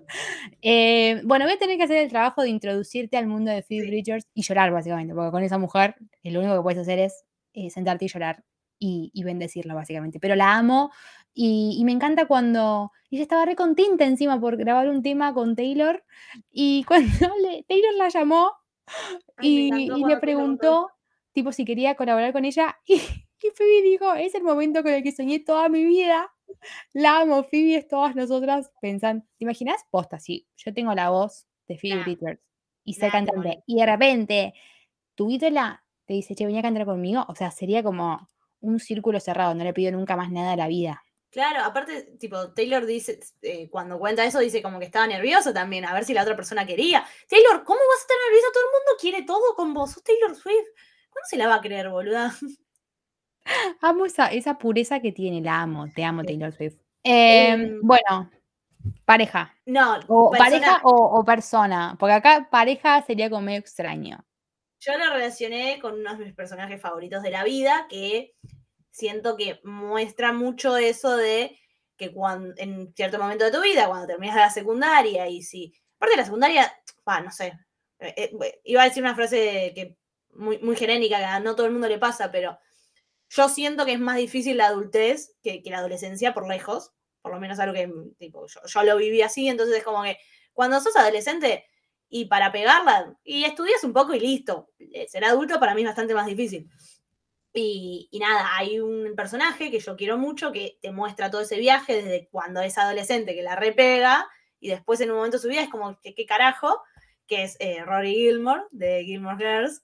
[0.63, 3.87] Eh, bueno, voy a tener que hacer el trabajo de introducirte al mundo de Phoebe.
[3.89, 7.25] Bridgers y llorar, básicamente, porque con esa mujer eh, lo único que puedes hacer es
[7.53, 8.45] eh, sentarte y llorar
[8.79, 10.19] y, y bendecirla, básicamente.
[10.21, 10.91] Pero la amo
[11.35, 15.55] y, y me encanta cuando ella estaba re contenta encima por grabar un tema con
[15.55, 16.03] Taylor
[16.51, 18.53] y cuando le- Taylor la llamó
[19.41, 20.91] y, y le preguntó
[21.33, 22.77] tipo, si quería colaborar con ella.
[22.87, 22.95] Y,
[23.43, 26.31] y Phoebe dijo, es el momento con el que soñé toda mi vida.
[26.93, 29.85] La amo, Phoebe es todas nosotras pensan, ¿te imaginas?
[29.91, 32.41] Posta, sí, yo tengo la voz de Phoebe Nah, Bridgers
[32.85, 33.63] y ser nah, te cantante.
[33.67, 34.55] Y de repente,
[35.15, 37.25] tu ídola te dice, che, venía a cantar conmigo.
[37.29, 38.29] O sea, sería como
[38.61, 41.03] un círculo cerrado, no le pido nunca más nada a la vida.
[41.33, 45.87] Claro, aparte, tipo, Taylor dice, eh, cuando cuenta eso, dice como que estaba nervioso también,
[45.87, 47.03] a ver si la otra persona quería.
[47.27, 48.47] Taylor, ¿cómo vas a estar nerviosa?
[48.53, 50.69] Todo el mundo quiere todo con vos, sos Taylor Swift.
[51.11, 52.35] ¿Cuándo se la va a creer, boluda?
[53.81, 56.23] Amo esa, esa pureza que tiene, la amo, te amo.
[56.23, 56.77] Taylor Swift.
[57.03, 58.31] Em, Em, bueno,
[59.05, 59.55] pareja.
[59.67, 64.25] no, O pareja o persona, porque acá pareja sería como medio extraño.
[64.81, 68.35] yo lo relacioné con uno de mis personajes favoritos de la vida, que
[68.93, 71.59] siento que muestra mucho eso de
[71.97, 76.13] que cuando, en cierto momento de tu vida, cuando terminas la secundaria, y si, aparte
[76.13, 76.73] de la secundaria,
[77.09, 77.59] va, no sé,
[77.99, 79.97] eh, eh, iba a decir una frase que
[80.31, 82.59] muy, muy genérica, que a no todo el mundo le pasa, pero
[83.29, 87.33] yo siento que es más difícil la adultez que, que la adolescencia por lejos, por
[87.33, 90.19] lo menos algo que tipo, yo, yo lo viví así, entonces es como que
[90.53, 91.65] cuando sos adolescente
[92.09, 95.87] y para pegarla, y estudias un poco y listo, Eh, ser adulto para mí es
[95.87, 96.69] bastante más difícil.
[97.55, 101.59] Y, y nada, hay un personaje que yo quiero mucho que te muestra todo ese
[101.59, 104.27] viaje desde cuando es adolescente que la repega
[104.59, 106.83] y después en un momento de su vida es como, ¿qué, qué carajo?
[107.27, 109.83] Que es eh, Rory Gilmore de Gilmore Girls.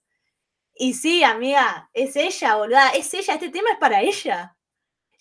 [0.73, 4.55] Y sí, amiga, es ella, boluda, es ella, este tema es para ella.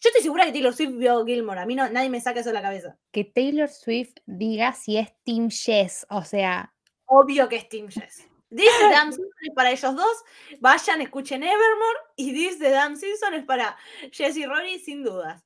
[0.00, 2.50] Yo estoy segura que Taylor Swift vio Gilmore, a mí no, nadie me saca eso
[2.50, 2.96] de la cabeza.
[3.10, 6.72] Que Taylor Swift diga si es Team Yes, o sea,
[7.10, 8.28] Obvio que es Team Jess.
[8.50, 10.24] This the Damn Simpson es para ellos dos.
[10.60, 11.98] Vayan, escuchen Evermore.
[12.16, 13.76] Y This the Damn Simpson es para
[14.12, 15.44] Jess y Rory, sin dudas.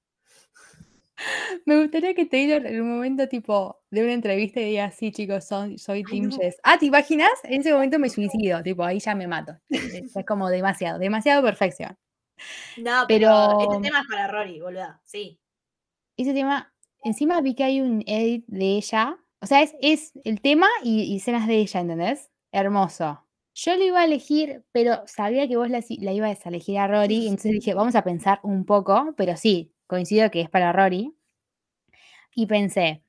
[1.67, 5.47] me gustaría que Taylor en un momento tipo de una entrevista y diga, sí chicos,
[5.47, 6.39] soy, soy Team no.
[6.39, 6.57] Yes.
[6.65, 7.31] Ah, ¿te imaginas?
[7.45, 9.57] En ese momento me suicido, tipo, ahí ya me mato.
[9.71, 11.97] Es como demasiado, demasiado perfección.
[12.79, 15.01] No, pero, este Pero- tema es para Rory, boluda.
[15.05, 15.39] Sí.
[16.17, 16.73] Ese tema,
[17.05, 21.03] encima vi que hay un edit de ella, o sea, es, es el tema y,
[21.03, 22.31] y escenas de ella, ¿entendés?
[22.53, 23.27] Hermoso.
[23.55, 26.87] Yo lo iba a elegir, pero sabía que vos la, la ibas a elegir a
[26.87, 31.15] Rory, entonces dije, vamos a pensar un poco, pero sí, coincido que es para Rory.
[32.35, 33.03] Y pensé,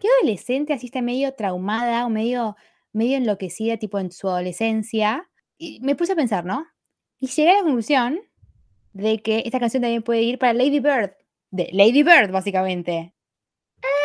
[0.00, 2.56] ¿qué adolescente así está medio traumada o medio,
[2.92, 5.30] medio enloquecida, tipo en su adolescencia?
[5.58, 6.66] Y me puse a pensar, ¿no?
[7.20, 8.20] Y llegué a la conclusión
[8.92, 11.12] de que esta canción también puede ir para Lady Bird,
[11.50, 13.14] de Lady Bird, básicamente.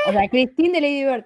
[0.07, 1.25] O sea, Christine de Lady Bird.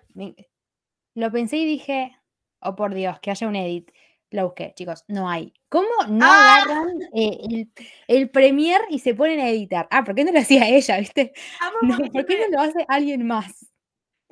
[1.15, 2.17] Lo pensé y dije,
[2.63, 3.91] oh por Dios, que haya un edit.
[4.29, 5.53] Lo busqué, chicos, no hay.
[5.69, 6.61] ¿Cómo no ¡Ah!
[6.63, 7.71] agarran eh, el,
[8.07, 9.87] el premier y se ponen a editar?
[9.91, 11.33] Ah, ¿por qué no lo hacía ella, viste?
[11.61, 13.73] Amo No, ¿por qué no lo hace alguien más?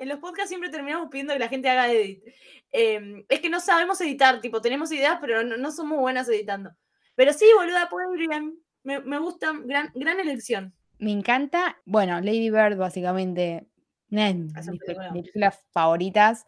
[0.02, 2.24] en los podcasts siempre terminamos pidiendo que la gente haga edit.
[2.72, 6.72] Em, es que no sabemos editar, tipo, tenemos ideas, pero no, no somos buenas editando.
[7.14, 8.58] Pero sí, boluda, puede ir bien.
[8.82, 10.74] Me, me gusta, gran, gran elección.
[10.98, 13.68] Me encanta, bueno, Lady Bird, básicamente,
[14.10, 14.80] una de mis
[15.12, 16.46] películas favoritas.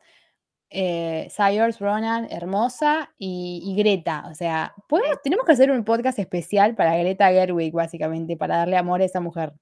[0.76, 4.24] Eh, Saoirse Ronan, hermosa, y, y Greta.
[4.28, 8.76] O sea, podemos, tenemos que hacer un podcast especial para Greta Gerwig, básicamente, para darle
[8.76, 9.52] amor a esa mujer.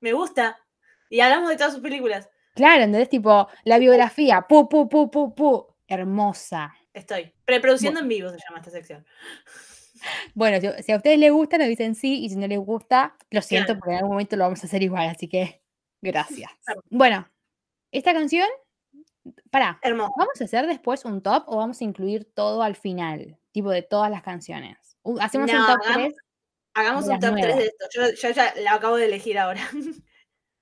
[0.00, 0.56] Me gusta.
[1.10, 2.28] Y hablamos de todas sus películas.
[2.54, 3.08] Claro, ¿entendés?
[3.10, 6.74] Tipo, la biografía, pu, pu, pu, pu, pu, hermosa.
[6.94, 7.32] Estoy.
[7.44, 9.04] Preproduciendo en vivo se llama esta sección.
[10.32, 13.16] Bueno, si, si a ustedes les gusta, nos dicen sí, y si no les gusta,
[13.30, 13.80] lo siento, Claro.
[13.80, 15.60] porque en algún momento lo vamos a hacer igual, así que
[16.00, 16.52] gracias.
[16.64, 16.82] Claro.
[16.88, 17.28] Bueno,
[17.90, 18.46] esta canción,
[19.50, 20.12] pará, Hermoso.
[20.16, 23.38] ¿vamos a hacer después un top o vamos a incluir todo al final?
[23.52, 24.96] Tipo de todas las canciones.
[25.02, 26.14] Uh, Hacemos un top hagamos- 3.
[26.74, 27.56] Hagamos un top 3 nuevas.
[27.56, 27.86] de esto.
[27.92, 29.60] Yo, yo ya la acabo de elegir ahora.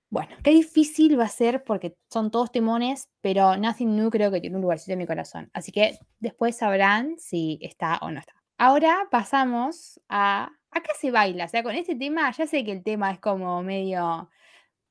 [0.09, 4.41] Bueno, qué difícil va a ser porque son todos timones, pero Nothing New creo que
[4.41, 5.51] tiene un lugarcito en mi corazón.
[5.53, 8.33] Así que después sabrán si está o no está.
[8.57, 10.49] Ahora pasamos a.
[10.71, 13.61] Acá se baila, o sea, con este tema, ya sé que el tema es como
[13.65, 14.31] medio.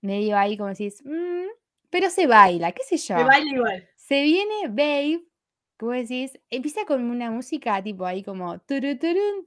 [0.01, 1.01] medio ahí, como decís.
[1.05, 1.45] "Mm",
[1.89, 3.15] pero se baila, qué sé yo.
[3.15, 3.89] Me baila igual.
[3.95, 5.23] Se viene Babe,
[5.77, 8.59] como decís, empieza con una música tipo ahí como.
[8.59, 9.45] turu, turun,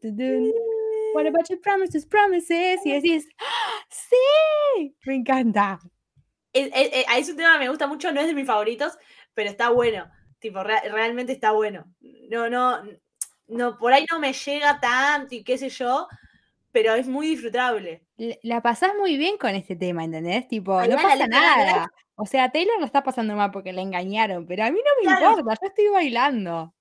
[1.14, 2.84] What about your promises, promises?
[2.84, 4.94] Y decís, "¡Ah, ¡Sí!
[5.06, 5.78] Me encanta.
[6.52, 8.96] Es, es- es- es un tema que me gusta mucho, no es de mis favoritos,
[9.34, 10.10] pero está bueno.
[10.38, 11.84] Tipo, rea- realmente está bueno.
[12.30, 12.82] No, no,
[13.48, 16.06] no, por ahí no me llega tanto y qué sé yo,
[16.72, 18.04] pero es muy disfrutable.
[18.42, 20.48] La pasás muy bien con este tema, ¿entendés?
[20.48, 21.88] Tipo, no pasa nada.
[22.16, 25.06] O sea, Taylor lo está pasando mal porque la engañaron, pero a mí no me
[25.16, 25.30] Claro.
[25.38, 26.74] importa, yo estoy bailando.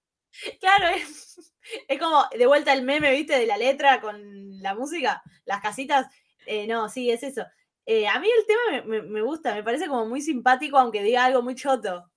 [0.59, 1.53] Claro, es,
[1.87, 3.37] es como de vuelta el meme, ¿viste?
[3.37, 4.19] De la letra con
[4.61, 6.07] la música, las casitas.
[6.47, 7.43] Eh, no, sí, es eso.
[7.85, 11.03] Eh, a mí el tema me, me- me gusta, me parece como muy simpático, aunque
[11.03, 12.09] diga algo muy choto.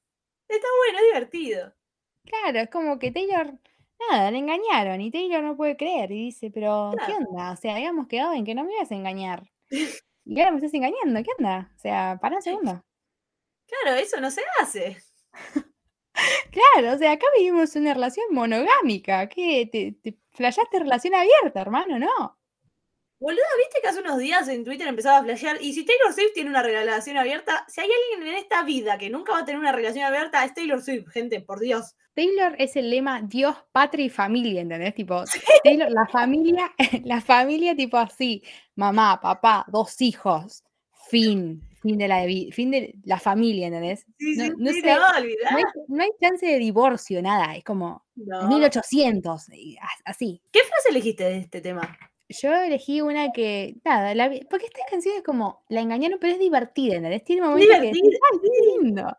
[0.48, 1.74] Está bueno, es divertido.
[2.24, 3.52] Claro, es como que Taylor,
[4.10, 7.52] nada, la engañaron y Taylor no puede creer y dice, pero ¿qué onda?
[7.52, 9.50] O sea, habíamos quedado en que no me ibas a engañar.
[10.26, 11.72] Y ahora me estás engañando, ¿qué onda?
[11.74, 12.84] O sea, para un segundo.
[13.66, 14.98] Claro, eso no se hace.
[16.50, 19.28] Claro, o sea, acá vivimos una relación monogámica.
[19.28, 19.68] ¿Qué?
[19.70, 21.98] ¿Te, te flasheaste relación abierta, hermano?
[21.98, 22.39] No.
[23.20, 25.58] Boluda, ¿viste que hace unos días en Twitter empezaba a flashear?
[25.60, 29.10] Y si Taylor Swift tiene una relación abierta, si hay alguien en esta vida que
[29.10, 31.94] nunca va a tener una relación abierta, es Taylor Swift, gente, por Dios.
[32.14, 34.94] Taylor es el lema Dios, patria y familia, ¿entendés?
[34.94, 35.22] Tipo,
[35.64, 36.72] Taylor, la familia,
[37.04, 38.42] la familia tipo así,
[38.74, 40.64] mamá, papá, dos hijos,
[41.10, 44.06] fin, fin de la fin de la familia, ¿entendés?
[44.18, 45.50] Sí, No, sí, no sí, sé, no, olvidá.
[45.50, 48.48] No hay, no hay chance de divorcio, nada, es como No.
[48.48, 50.40] 1800, y as- así.
[50.50, 51.98] ¿Qué frase elegiste de este tema?
[52.30, 56.38] Yo elegí una que, nada, la porque esta canción es como, la engañaron, pero es
[56.38, 57.24] divertida, ¿entendés?
[57.24, 59.16] Tiene momentos que decís, Divertida, ¡ay, qué lindo!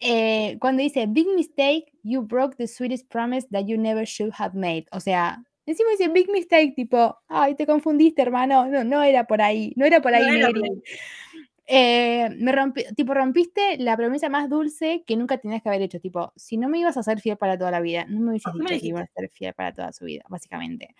[0.00, 4.56] Eh, cuando dice, big mistake, you broke the sweetest promise that you never should have
[4.58, 4.86] made.
[4.90, 9.40] O sea, encima dice, big mistake, tipo, ay, te confundiste, hermano, no, no era por
[9.40, 10.68] ahí, no era por ahí, No era por Neri".
[10.68, 10.82] ahí.
[11.68, 16.00] Eh, me rompí, tipo, rompiste la promesa más dulce que nunca tenías que haber hecho,
[16.00, 18.52] tipo, si no me ibas a ser fiel para toda la vida, no me hubieses
[18.52, 20.94] ¿Por qué me dicho que ibas a ser fiel para toda su vida, básicamente.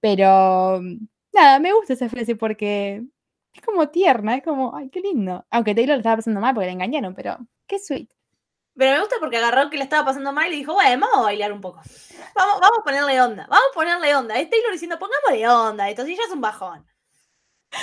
[0.00, 0.80] Pero,
[1.32, 3.02] nada, me gusta esa frase porque
[3.52, 5.44] es como tierna, es como, ay, qué lindo.
[5.50, 8.08] Aunque Taylor lo estaba pasando mal porque la engañaron, pero qué sweet.
[8.78, 11.22] Pero me gusta porque agarró que le estaba pasando mal y dijo, bueno, vamos a
[11.22, 11.80] bailar un poco.
[12.34, 14.38] Vamos, vamos a ponerle onda, vamos a ponerle onda.
[14.38, 16.86] Es Taylor diciendo, pongámosle onda, esto sí ya es un bajón.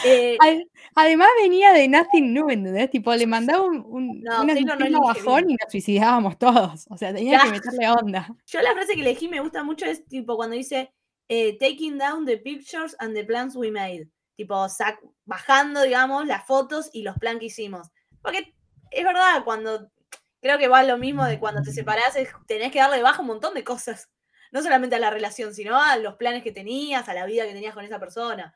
[0.06, 0.63] Eh, Ad-
[0.95, 2.89] Además venía de Nothing New, ¿entendés?
[2.89, 4.54] Tipo, le mandaba un, un, No, una
[4.89, 6.86] no bajón y nos suicidábamos todos.
[6.89, 8.28] O sea, tenía que meterle onda.
[8.45, 10.93] yo la frase que elegí me gusta mucho es tipo cuando dice,
[11.29, 14.07] eh, taking down the pictures and the plans we made.
[14.36, 17.89] Tipo, sac- bajando, digamos, las fotos y los planes que hicimos.
[18.21, 18.53] Porque
[18.91, 19.91] es verdad, cuando
[20.41, 23.27] creo que va lo mismo de cuando te separás, es- tenés que darle baja un
[23.27, 24.09] montón de cosas.
[24.51, 27.53] No solamente a la relación, sino a los planes que tenías, a la vida que
[27.53, 28.55] tenías con esa persona.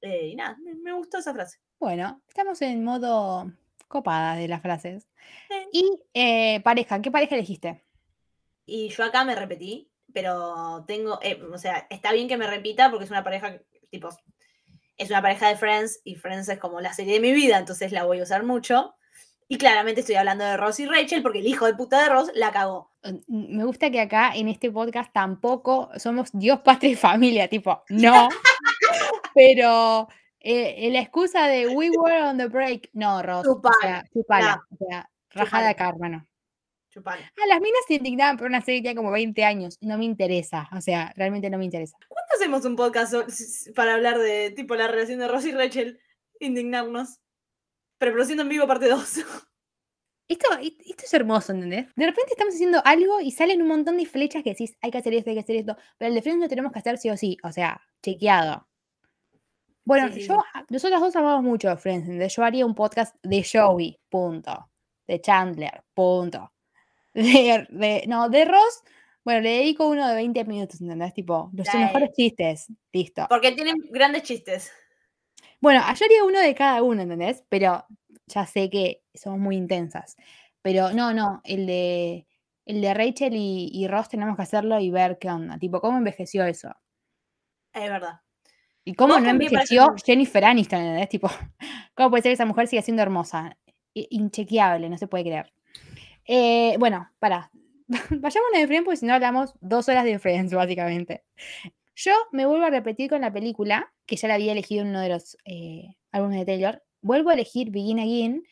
[0.00, 1.58] Eh, y nada, me, me gustó esa frase.
[1.80, 3.50] Bueno, estamos en modo
[3.88, 5.08] copada de las frases.
[5.48, 5.56] Sí.
[5.72, 7.84] Y eh, pareja, ¿qué pareja elegiste?
[8.66, 12.90] Y yo acá me repetí, pero tengo, eh, o sea, está bien que me repita
[12.90, 13.56] porque es una pareja,
[13.88, 14.08] tipo,
[14.96, 17.92] es una pareja de Friends y Friends es como la serie de mi vida, entonces
[17.92, 18.96] la voy a usar mucho.
[19.46, 22.32] Y claramente estoy hablando de Ross y Rachel porque el hijo de puta de Ross
[22.34, 22.90] la cagó.
[23.04, 27.84] Eh, Me gusta que acá en este podcast tampoco somos Dios, patria y familia, tipo,
[27.88, 28.28] no.
[29.36, 30.08] Pero
[30.40, 33.46] eh, la excusa de we were on the break, no, Ross.
[33.46, 34.62] O Chupala, sea, chupala.
[34.72, 36.26] O sea, rajada acá, hermano.
[36.90, 37.30] Chupala.
[37.36, 39.76] Ah, las minas se indignaban por una serie que tiene como 20 años.
[39.80, 40.68] No me interesa.
[40.76, 41.96] O sea, realmente no me interesa.
[42.08, 43.14] ¿Cuándo hacemos un podcast
[43.74, 46.00] para hablar de tipo la relación de Ross y Rachel?
[46.40, 47.18] Indignarnos.
[48.00, 49.00] Reproduciendo en vivo parte 2.
[50.28, 51.86] Esto, esto es hermoso, ¿entendés?
[51.96, 54.98] De repente estamos haciendo algo y salen un montón de flechas que decís, hay que
[54.98, 55.74] hacer esto, hay que hacer esto.
[55.96, 57.38] Pero el de Friends lo tenemos que hacer sí o sí.
[57.42, 58.68] O sea, chequeado.
[59.86, 60.60] Bueno, Sí, yo, sí.
[60.68, 62.36] nosotros dos amamos mucho Friends, ¿entendés?
[62.36, 64.70] Yo haría un podcast de Joey, punto.
[65.06, 66.52] De Chandler, punto.
[67.14, 68.82] De, de- no, de Ross,
[69.24, 71.12] bueno, le dedico uno de 20 minutos, ¿entendés?
[71.14, 71.86] Tipo, los Dale.
[71.86, 73.26] mejores chistes, listo.
[73.28, 74.70] Porque tienen grandes chistes.
[75.60, 77.44] Bueno, yo haría uno de cada uno, ¿entendés?
[77.48, 77.84] Pero
[78.26, 80.16] ya sé que somos muy intensas.
[80.62, 82.26] Pero no, no, el de,
[82.64, 85.58] el de Rachel y, y Ross tenemos que hacerlo y ver qué onda.
[85.58, 86.74] Tipo, ¿cómo envejeció eso?
[87.72, 88.20] Es verdad.
[88.84, 90.80] ¿Y cómo no parece envejeció Jennifer Aniston?
[90.80, 91.08] ¿entendés?
[91.08, 91.28] Tipo,
[91.94, 93.56] ¿cómo puede ser que esa mujer siga siendo hermosa?
[93.92, 95.52] Inchequeable, no se puede creer.
[96.28, 97.50] Eh, bueno, para.
[98.10, 101.24] Vayámonos de Friends porque si no hablamos dos horas de Friends, básicamente.
[101.96, 105.00] Yo me vuelvo a repetir con la película, que ya la había elegido en uno
[105.00, 106.82] de los eh, álbumes de Taylor.
[107.00, 108.44] Vuelvo a elegir Begin Again,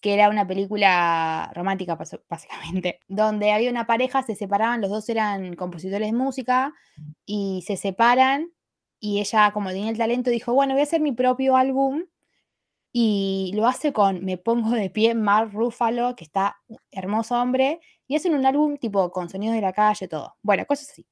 [0.00, 1.96] que era una película romántica,
[2.28, 6.74] básicamente, donde había una pareja, se separaban, los dos eran compositores de música
[7.24, 8.50] y se separan.
[8.98, 12.04] Y ella, como tenía el talento, dijo: Bueno, voy a hacer mi propio álbum.
[12.92, 17.80] Y lo hace con Me Pongo de Pie, Mark Ruffalo, que está hermoso hombre.
[18.06, 20.36] Y hacen un álbum tipo con sonidos de la calle, todo.
[20.42, 21.06] Bueno, cosas así.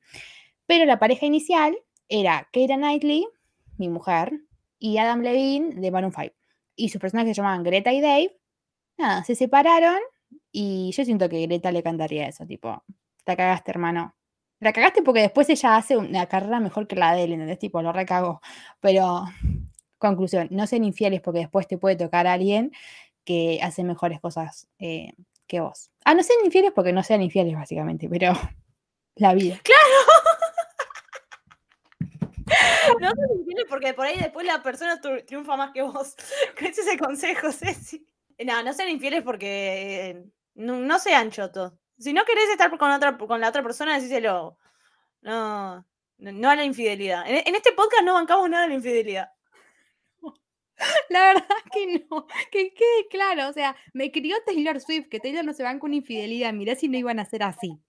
[0.67, 3.27] Pero la pareja inicial era Keira Knightley,
[3.77, 4.33] mi mujer,
[4.79, 6.35] y Adam Levine de Maroon 5.
[6.77, 8.39] Y sus personajes se llamaban Greta y Dave.
[8.97, 9.99] Nada, se separaron
[10.51, 12.83] y yo siento que Greta le cantaría eso, tipo,
[13.27, 14.15] la cagaste, hermano.
[14.61, 17.59] La cagaste porque después ella hace una carrera mejor que la de él, ¿entendés?
[17.61, 18.41] Tipo, lo recagó.
[18.81, 19.25] Pero,
[19.99, 22.73] conclusión, no sean infieles porque después te puede tocar a alguien
[23.25, 25.13] que hace mejores cosas eh,
[25.47, 25.91] que vos.
[26.05, 28.33] Ah, no sean infieles porque no sean infieles, básicamente, pero
[29.17, 29.61] la vida.
[33.01, 36.17] No te entiendes porque por ahí después la persona triunfa más que vos.
[36.59, 38.07] Ese es el consejo, Ceci.
[38.39, 41.75] No, no sean infieles porque eh, no, no sean chotos.
[41.99, 44.57] Si no querés estar con, otra, con la otra persona, decíselo.
[45.21, 45.85] No,
[46.17, 47.29] no, no a la infidelidad.
[47.29, 49.31] En, en este podcast no bancamos nada de la infidelidad.
[51.09, 55.45] La verdad que no, que quede claro, o sea, me crió Taylor Swift, que Taylor
[55.45, 57.81] no se van con infidelidad, mirá si no iban a ser así.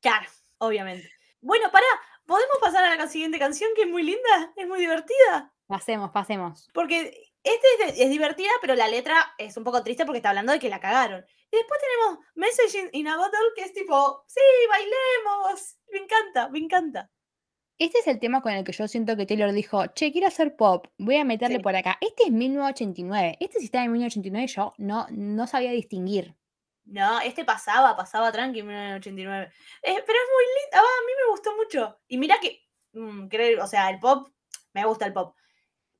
[0.00, 1.10] Claro, obviamente.
[1.40, 1.86] Bueno, pará,
[2.26, 4.52] ¿podemos pasar a la siguiente canción que es muy linda?
[4.56, 5.52] Es muy divertida.
[5.66, 6.68] Pasemos, pasemos.
[6.72, 10.58] Porque este es, divertida, pero la letra es un poco triste porque está hablando de
[10.58, 11.24] que la cagaron.
[11.50, 15.78] Y después tenemos Message in, in a Bottle, que es tipo, sí, bailemos.
[15.90, 17.10] Me encanta, me encanta.
[17.78, 20.56] Este es el tema con el que yo siento que Taylor dijo, che, quiero hacer
[20.56, 21.62] pop, voy a meterle Sí.
[21.62, 21.96] por acá.
[22.00, 26.34] Este es 1989, este si está en 1989 yo no, no sabía distinguir.
[26.86, 29.52] No, este pasaba, pasaba tranqui en 1989.
[29.82, 32.00] Eh, pero es muy lindo, ah, a mí me gustó mucho.
[32.08, 32.62] Y mira que,
[32.94, 34.28] mm, creo- o sea, el pop,
[34.72, 35.36] me gusta el pop.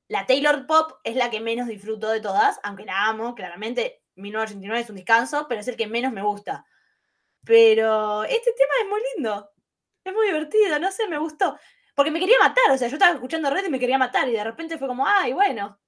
[0.07, 4.81] La Taylor Pop es la que menos disfruto de todas, aunque la amo, claramente 1989
[4.81, 6.65] es un descanso, pero es el que menos me gusta.
[7.45, 9.51] Pero este tema es muy lindo,
[10.03, 11.57] es muy divertido, no sé, me gustó.
[11.95, 14.33] Porque me quería matar, o sea, yo estaba escuchando Red y me quería matar, y
[14.33, 15.79] de repente fue como, ay, bueno,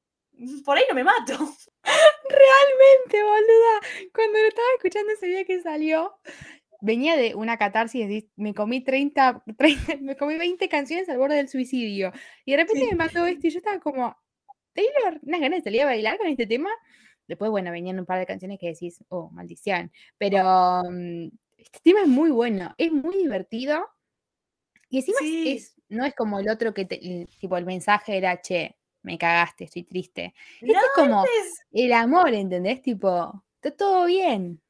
[0.66, 1.34] por ahí no me mato.
[1.84, 4.10] Realmente, boluda.
[4.14, 6.14] Cuando lo estaba escuchando ese día que salió,
[6.82, 11.50] venía de una catarsis, me comí 30, 30, me comí 20 canciones al borde del
[11.50, 12.12] suicidio.
[12.46, 14.18] Y de repente me mató esto y yo estaba como,
[14.74, 16.70] Taylor, unas ganas de salir a bailar con este tema.
[17.28, 19.92] Después, bueno, venían un par de canciones que decís, oh, maldición.
[20.18, 23.88] Pero mm, este tema es muy bueno, es muy divertido.
[24.92, 25.52] Y encima es- Sí.
[25.58, 29.18] es, no es como el otro que, te- el- tipo, el mensaje era, che, me
[29.18, 30.36] cagaste, estoy triste.
[30.62, 32.82] Este No, es como es- el amor, ¿entendés?
[32.84, 34.62] Tipo, está todo bien.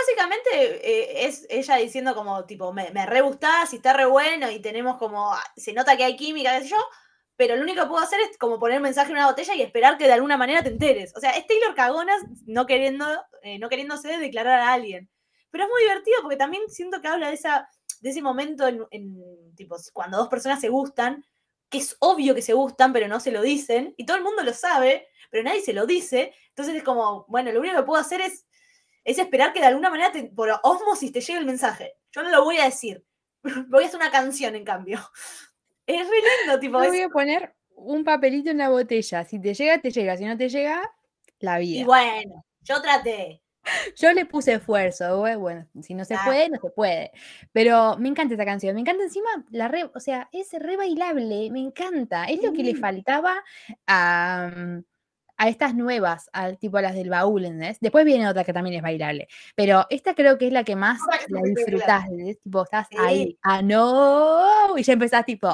[0.00, 4.50] básicamente eh, es ella diciendo como, tipo, me, me re gustás y está re bueno
[4.50, 6.76] y tenemos como, ah, se nota que hay química, qué sé yo,
[7.36, 9.62] pero lo único que puedo hacer es como poner un mensaje en una botella y
[9.62, 11.12] esperar que de alguna manera te enteres.
[11.16, 13.06] O sea, es Taylor Cagonas no queriendo,
[13.42, 15.10] eh, no queriéndose declarar a alguien.
[15.50, 17.68] Pero es muy divertido porque también siento que habla de, esa,
[18.00, 21.24] de ese momento en, en, tipo, cuando dos personas se gustan,
[21.68, 24.42] que es obvio que se gustan, pero no se lo dicen, y todo el mundo
[24.42, 26.32] lo sabe, pero nadie se lo dice.
[26.50, 28.46] Entonces es como, bueno, lo único que puedo hacer es
[29.04, 31.94] es esperar que de alguna manera te- por osmosis te llegue el mensaje.
[32.12, 33.02] Yo no lo voy a decir.
[33.68, 34.98] Voy a hacer una canción, en cambio.
[35.86, 36.82] Es re lindo, tipo.
[36.82, 39.24] Yo voy a poner un papelito en una botella.
[39.24, 40.18] Si te llega, te llega.
[40.18, 40.82] Si no te llega,
[41.38, 41.86] la y vida.
[41.86, 43.40] bueno, yo traté.
[43.96, 45.18] Yo le puse esfuerzo.
[45.38, 47.12] Bueno, si no se puede, no se puede.
[47.52, 48.74] Pero me encanta esta canción.
[48.74, 51.50] Me encanta encima la re, o sea, es re bailable.
[51.50, 52.24] Me encanta.
[52.24, 53.42] Es lo que le faltaba
[53.86, 54.84] a, mm,
[55.40, 57.78] a estas nuevas, al tipo a las del baúl, ¿entendés?
[57.80, 59.28] Después viene otra que también es bailable.
[59.54, 62.04] Pero esta creo que es la que más la disfrutás.
[62.08, 62.40] ¿entendés?
[62.40, 62.96] Tipo, estás Sí.
[62.98, 63.38] ahí.
[63.42, 64.76] Ah, no.
[64.76, 65.48] Y ya empezás tipo.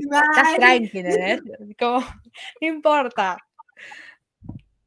[0.00, 0.56] Estás Mal.
[0.56, 1.42] tranqui, ¿entendés?
[1.78, 2.00] Como,
[2.60, 3.38] no importa.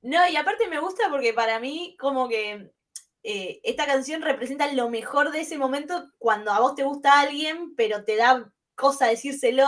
[0.04, 2.72] No, y aparte me gusta porque para mí, como que
[3.24, 7.74] eh, esta canción representa lo mejor de ese momento cuando a vos te gusta alguien,
[7.76, 9.66] pero te da cosa decírselo,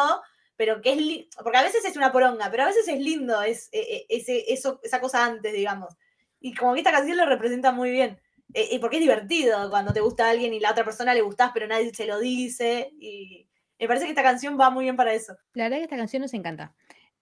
[0.57, 3.69] pero que es porque a veces es una poronga, pero a veces es lindo es,
[3.71, 5.95] eh, ese, eso, esa cosa antes, digamos.
[6.41, 8.19] Y como que esta canción lo representa muy bien.
[8.53, 11.51] Eh, y porque es divertido cuando te gusta alguien y la otra persona le gustás,
[11.53, 12.91] pero nadie se lo dice.
[12.99, 13.47] Y
[13.79, 15.37] me parece que esta canción va muy bien para eso.
[15.53, 16.75] La verdad que esta canción nos encanta.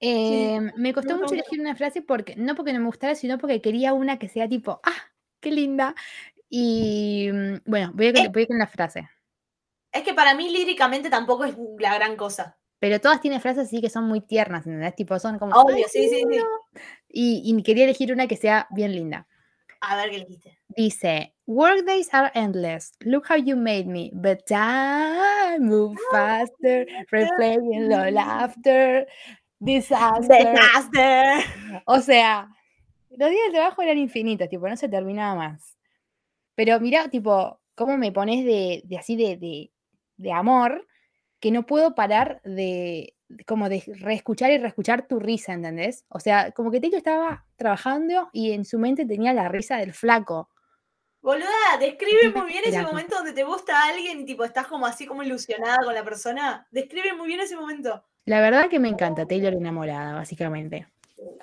[0.06, 3.16] Eh, me costó me mucho gusta elegir una frase porque, no porque no me gustara,
[3.16, 5.12] sino porque quería una que sea tipo, ¡ah!
[5.39, 5.95] ¡Qué linda!
[6.49, 8.30] Y mm, bueno, voy, a, Eh.
[8.34, 9.08] voy con la frase.
[9.93, 12.58] Es que para mí líricamente tampoco es la gran cosa.
[12.80, 14.93] Pero todas tienen frases así que son muy tiernas, ¿entendés?
[14.95, 15.56] Tipo, son como.
[15.56, 16.26] Obvio, "Ay, sí, sí, sí.
[16.28, 16.45] lindo".
[17.08, 19.26] Y, y quería elegir una que sea bien linda.
[19.80, 20.60] A ver qué dijiste.
[20.70, 22.93] Dice, Workdays are endless.
[23.01, 24.10] Look how you made me.
[24.14, 26.86] But time move faster.
[27.12, 29.08] Replaying the laughter.
[29.64, 30.51] Disaster.
[30.51, 31.82] Disaster.
[31.86, 32.49] O sea,
[33.09, 35.78] los días de trabajo eran infinitos, tipo, no se terminaba más.
[36.55, 39.72] Pero mira, tipo, cómo me pones de, de así de, de,
[40.18, 40.88] de amor,
[41.39, 46.05] que no puedo parar de, como de reescuchar y reescuchar tu risa, ¿entendés?
[46.09, 49.93] O sea, como que Taylor estaba trabajando y en su mente tenía la risa del
[49.93, 50.49] flaco.
[51.22, 55.05] Boluda, describe muy bien ese momento donde te gusta alguien y tipo estás como así
[55.05, 56.68] como ilusionada con la persona.
[56.70, 58.03] Describe muy bien ese momento.
[58.26, 60.88] La verdad que me encanta Taylor enamorada, básicamente.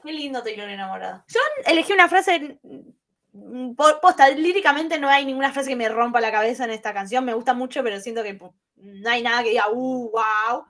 [0.03, 1.25] Qué lindo Taylor enamorada.
[1.29, 2.59] Yo elegí una frase.
[3.33, 6.93] mm, po- Posta, líricamente no hay ninguna frase que me rompa la cabeza en esta
[6.95, 7.25] canción.
[7.25, 10.65] Me gusta mucho, pero siento que pu- no hay nada que diga, uh, wow.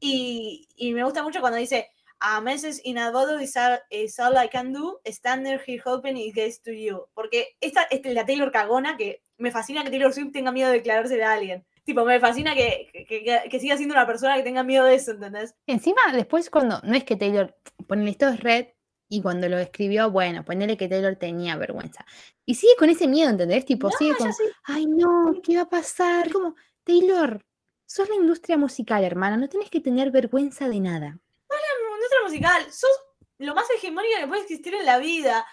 [0.00, 1.88] Y, y me gusta mucho cuando dice,
[2.20, 5.00] A message in a bottle is all, is all I can do.
[5.06, 7.06] Stand there here hoping it gets to you.
[7.14, 10.78] Porque esta es la Taylor cagona que me fascina que Taylor Swift tenga miedo de
[10.78, 11.64] declararse a alguien.
[11.88, 14.94] Tipo, me fascina que, que, que- que siga siendo una persona que tenga miedo de
[14.96, 15.54] eso, ¿entendés?
[15.66, 18.66] Encima, después cuando, no es que Taylor, ponele esto es red,
[19.08, 22.04] y cuando lo escribió, bueno, ponele que Taylor tenía vergüenza.
[22.44, 23.64] Y sigue con ese miedo, ¿entendés?
[23.64, 24.30] Tipo, sigue con,
[24.64, 26.30] ay no, ¿qué va a pasar?
[26.30, 27.42] Como, Taylor,
[27.86, 31.18] sos la industria musical, hermana, no tenés que tener vergüenza de nada.
[31.48, 32.90] Nuestra musical, sos
[33.38, 35.46] lo más hegemónica que puede existir en la vida.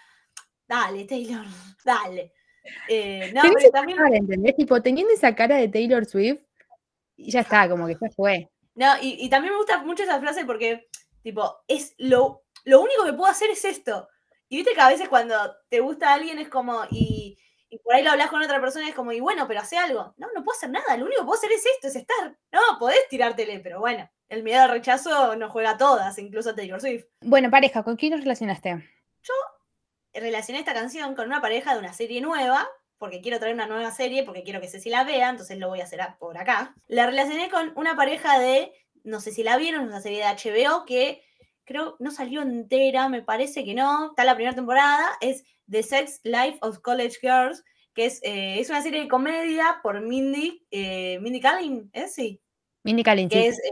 [0.67, 1.45] Dale, Taylor,
[1.85, 2.33] dale.
[2.87, 3.97] Eh, no, Tenés pero esa también.
[3.97, 4.55] cara, ¿entendés?
[4.55, 6.39] Tipo, teniendo esa cara de Taylor Swift,
[7.17, 8.49] y ya está, como que ya fue.
[8.75, 10.87] No, y, y también me gusta mucho esa frase porque,
[11.23, 14.09] tipo, es lo, lo único que puedo hacer es esto.
[14.49, 15.35] Y viste que a veces cuando
[15.69, 17.37] te gusta alguien es como, y,
[17.69, 19.77] y por ahí lo hablas con otra persona y es como, y bueno, pero hace
[19.77, 20.13] algo.
[20.17, 22.37] No, no puedo hacer nada, lo único que puedo hacer es esto, es estar.
[22.51, 26.55] No, podés tirártele, pero bueno, el miedo al rechazo nos juega a todas, incluso a
[26.55, 27.05] Taylor Swift.
[27.21, 28.83] Bueno, pareja, ¿con quién nos relacionaste?
[30.15, 33.91] Relacioné esta canción con una pareja de una serie nueva, porque quiero traer una nueva
[33.91, 36.75] serie, porque quiero que Ceci la vea, entonces lo voy a hacer por acá.
[36.87, 38.71] La relacioné con una pareja de,
[39.03, 41.21] no sé si la vieron, una serie de HBO que
[41.65, 46.21] creo no salió entera, me parece que no, está la primera temporada, es The Sex
[46.23, 47.63] Life of College Girls,
[47.93, 52.13] que es, eh, es una serie de comedia por Mindy, eh, Mindy Kaling, ¿es?
[52.13, 52.41] Sí,
[52.83, 53.47] Mindy Kaling, que sí.
[53.47, 53.71] es, eh,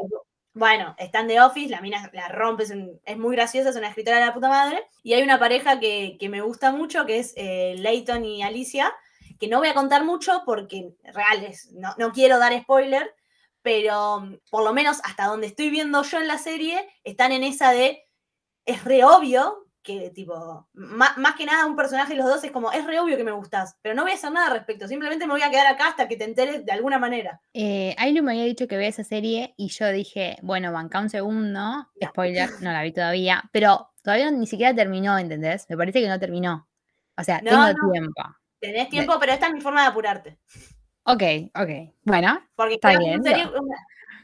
[0.54, 4.20] bueno, está en The Office, la mina la rompe, es muy graciosa, es una escritora
[4.20, 4.84] de la puta madre.
[5.02, 8.94] Y hay una pareja que, que me gusta mucho, que es eh, Leighton y Alicia,
[9.40, 13.16] que no voy a contar mucho porque reales, no, no quiero dar spoiler,
[13.64, 17.44] pero mm, por lo menos hasta donde estoy viendo yo en la serie, están en
[17.44, 18.08] esa de,
[18.66, 22.52] es re obvio que tipo, ma- más, que nada un personaje de los dos es
[22.52, 24.88] como, es re obvio que me gustas, pero no voy a hacer nada al respecto,
[24.88, 27.42] simplemente me voy a quedar acá hasta que te enteres de alguna manera.
[27.54, 31.10] Eh, Ailu me había dicho que vea esa serie y yo dije, bueno, banca un
[31.10, 35.66] segundo, spoiler, no la vi todavía, pero todavía ni siquiera terminó, ¿entendés?
[35.70, 36.68] Me parece que no terminó.
[37.18, 37.92] O sea, No, tengo no.
[37.92, 38.24] tiempo.
[38.60, 40.40] Tenés tiempo, pero esta es mi forma de apurarte.
[41.04, 41.22] Ok,
[41.54, 41.70] ok.
[42.04, 43.22] Bueno, Porque Está bien,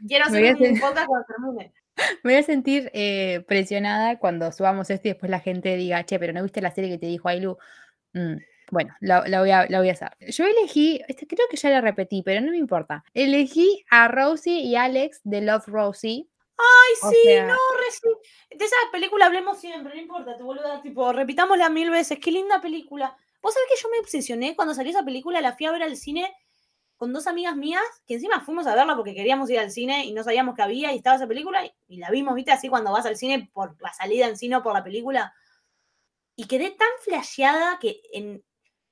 [0.08, 1.74] quiero hacer un podcast cuando termine.
[2.24, 6.20] me voy a sentir eh, presionada cuando subamos esto y después la gente diga, che,
[6.20, 7.58] pero no viste la serie que te dijo Ailu.
[8.14, 8.36] Mm,
[8.72, 10.10] bueno, la, la voy a, la voy a hacer.
[10.20, 13.04] Yo elegí, este, creo que ya la repetí, pero no me importa.
[13.14, 16.28] Elegí a Rosie y Alex de Love Rosie.
[16.58, 20.82] Ay, O sí, sea- no, reci- De esa película hablemos siempre, no importa, tu boluda,
[20.82, 22.20] tipo, repitámosla mil veces.
[22.20, 23.16] Qué linda película.
[23.42, 25.96] Vos sabés que yo me obsesioné cuando salió esa película, la fui a ver al
[25.96, 26.30] cine
[27.00, 30.12] con dos amigas mías, que encima fuimos a verla porque queríamos ir al cine y
[30.12, 32.92] no sabíamos que había y estaba esa película y, y la vimos, viste, así cuando
[32.92, 35.34] vas al cine por la salida en sí, no por la película.
[36.36, 38.44] Y quedé tan flasheada que en,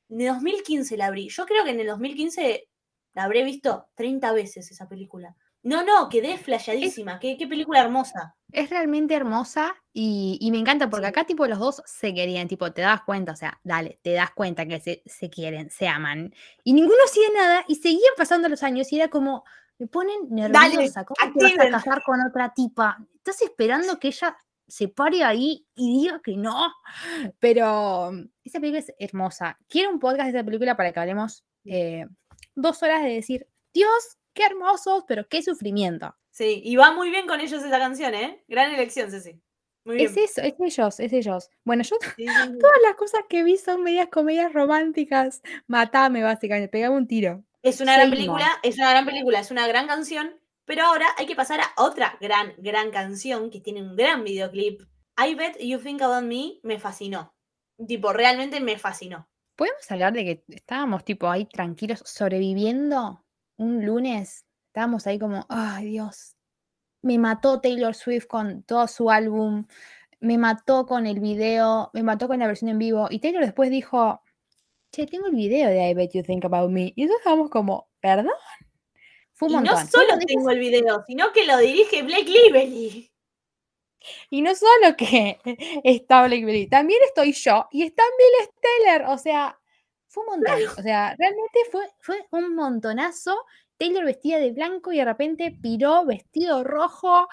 [0.07, 1.27] en el 2015 la abrí.
[1.27, 2.69] Yo creo que en el 2015
[3.13, 5.35] la habré visto 30 veces esa película.
[5.63, 7.19] No, no, quedé flasheadísima.
[7.19, 8.36] Qué, qué película hermosa.
[8.51, 11.09] Es realmente hermosa y, y me encanta porque Sí.
[11.09, 14.31] acá tipo los dos se querían, tipo te das cuenta, o sea, dale, te das
[14.31, 16.33] cuenta que se, se quieren, se aman.
[16.63, 19.43] Y ninguno hacía nada y seguían pasando los años y era como,
[19.79, 22.97] me ponen Dale, nerviosa, ¿cómo te vas a casar con otra tipa?
[23.15, 24.37] Estás esperando que ella
[24.67, 26.71] se pare ahí y diga que no.
[27.39, 29.57] Pero mm, esa película es hermosa.
[29.69, 32.05] Quiero un podcast de esa película para que hablemos eh,
[32.55, 36.15] dos horas de decir, Dios, qué hermosos, pero qué sufrimiento.
[36.37, 38.43] Sí, y va muy bien con ellos esa canción, ¿eh?
[38.47, 39.41] Gran elección, Ceci.
[39.83, 40.05] Muy bien.
[40.05, 41.49] Es eso, es ellos, es ellos.
[41.63, 42.57] Bueno, yo Sí, sí, sí.
[42.59, 45.41] todas las cosas que vi son medias comedias románticas.
[45.65, 47.43] Matame, básicamente, pegame un tiro.
[47.63, 51.25] Es una gran película, es una gran película, es una gran canción Pero ahora hay
[51.25, 54.81] que pasar a otra gran, gran canción que tiene un gran videoclip.
[55.17, 57.33] I Bet You Think About Me me fascinó.
[57.87, 59.27] Tipo, realmente me fascinó.
[59.55, 63.25] ¿Podemos hablar de que estábamos tipo ahí tranquilos sobreviviendo
[63.57, 64.46] un lunes?
[64.77, 66.35] Estábamos ahí como, ay Dios,
[67.01, 69.65] me mató Taylor Swift con todo su álbum,
[70.19, 73.07] me mató con el video, me mató con la versión en vivo.
[73.09, 74.21] Y Taylor después dijo,
[74.91, 76.93] che, tengo el video de I Bet You Think About Me.
[76.95, 78.29] Y nosotros estábamos como, ¿perdón?
[79.33, 79.87] Fue un Y no montón.
[79.87, 83.11] solo tengo el video, sino que lo dirige Blake Lively.
[84.29, 85.39] Y no solo que
[85.83, 89.07] está Blackberry, también estoy yo y está Bill Steller.
[89.07, 89.59] O sea,
[90.05, 90.59] fue un montón.
[90.77, 93.35] O sea, realmente fue, fue un montonazo.
[93.77, 97.27] Taylor vestida de blanco y de repente piró vestido rojo.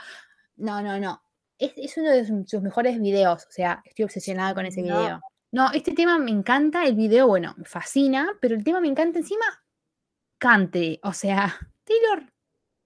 [0.56, 1.22] No, no, no.
[1.58, 3.46] Es, es uno de sus, mejores videos.
[3.46, 5.00] O sea, estoy obsesionada con ese No.
[5.00, 5.20] video.
[5.52, 6.84] No, este tema me encanta.
[6.84, 9.44] El video, bueno, me fascina, pero el tema me encanta encima.
[10.38, 11.00] Cante.
[11.02, 12.24] O sea, Taylor,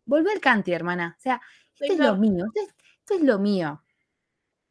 [0.04, 1.16] volvé al cante, hermana.
[1.18, 1.40] O sea,
[1.80, 2.46] esto es lo mío.
[2.46, 3.82] Esto es, esto es lo mío.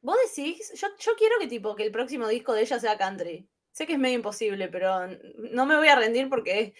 [0.01, 3.49] Vos decís, yo, yo quiero que tipo que el próximo disco de ella sea country.
[3.71, 5.07] Sé que es medio imposible, pero
[5.51, 6.73] no me voy a rendir porque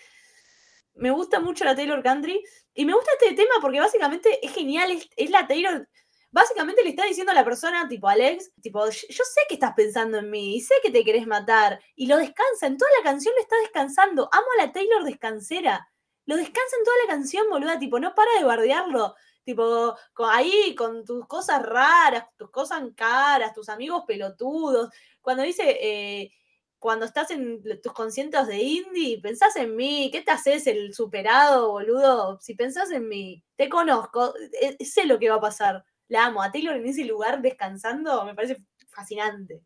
[0.98, 2.44] me gusta mucho la Taylor Country
[2.74, 5.88] y me gusta este tema porque básicamente es genial, es, la Taylor.
[6.32, 10.18] Básicamente le está diciendo a la persona, tipo Alex, tipo, "Yo- sé que estás pensando
[10.18, 11.80] en mí y sé que te querés matar.
[11.96, 14.30] Y lo descansa, en toda la canción lo está descansando.
[14.32, 15.88] Amo a la Taylor descansera.
[16.26, 19.16] Lo descansa en toda la canción, boluda, tipo, no para de bardearlo.
[19.46, 19.96] Tipo,
[20.30, 24.90] ahí con tus cosas raras, tus cosas caras, tus amigos pelotudos.
[25.22, 26.32] Cuando dice, eh,
[26.80, 31.72] cuando estás en tus conciertos de indie, pensás en mí, ¿qué te haces el superado,
[31.72, 32.40] boludo?
[32.40, 35.84] Si pensás en mí, te conozco, eh, sé lo que va a pasar.
[36.08, 36.42] La amo.
[36.42, 38.58] A Taylor en ese lugar descansando me parece
[38.90, 39.62] fascinante.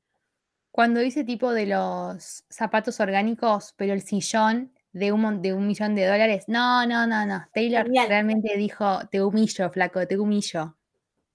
[0.71, 5.95] Cuando dice tipo de los zapatos orgánicos, pero el sillón de un, de un millón
[5.95, 6.45] de dólares.
[6.47, 7.45] No, no, no, no.
[7.53, 8.07] Taylor Genial.
[8.07, 10.77] realmente dijo, te humillo, flaco, te humillo.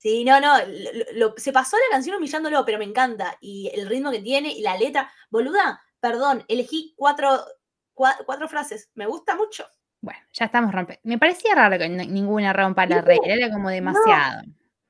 [0.06, 0.54] Sí, no, no,
[1.14, 3.36] lo- se pasó la canción humillándolo, pero me encanta.
[3.40, 5.10] Y el ritmo que tiene y la letra.
[5.30, 7.44] Boluda, perdón, elegí cuatro,
[7.92, 8.88] cua- cuatro frases.
[8.94, 9.66] Me gusta mucho.
[10.00, 11.00] Bueno, ya estamos rompiendo.
[11.02, 14.42] Me parecía raro que no- ninguna rompa la No, regla, era como demasiado.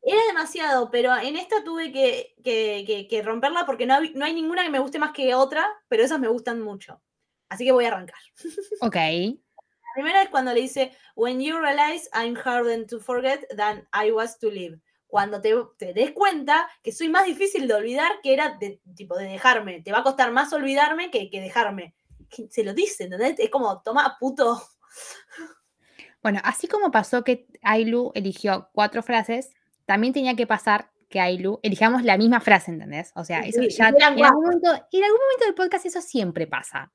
[0.02, 4.64] Era demasiado, pero en esta tuve que, que- que- que romperla porque no, hay ninguna
[4.64, 7.00] que me guste más que otra, pero esas me gustan mucho.
[7.48, 8.18] Así que voy a arrancar.
[8.82, 8.96] Ok.
[8.96, 14.10] La primera es cuando le dice, When you realize I'm harder to forget than I
[14.12, 14.78] was to live.
[15.06, 19.16] Cuando te, te des cuenta que soy más difícil de olvidar que era de, tipo
[19.16, 19.82] de dejarme.
[19.82, 21.94] Te va a costar más olvidarme que, que dejarme.
[22.28, 23.38] Que Se lo dice, ¿entendés?
[23.38, 24.60] Es como, toma, puto.
[26.22, 29.52] Bueno, así como pasó que Ailu eligió cuatro frases,
[29.84, 33.12] también tenía que pasar que Ailu elijamos la misma frase, ¿entendés?
[33.14, 36.46] O sea, eso sí, ya en algún, momento, en algún momento del podcast eso siempre
[36.46, 36.90] pasa.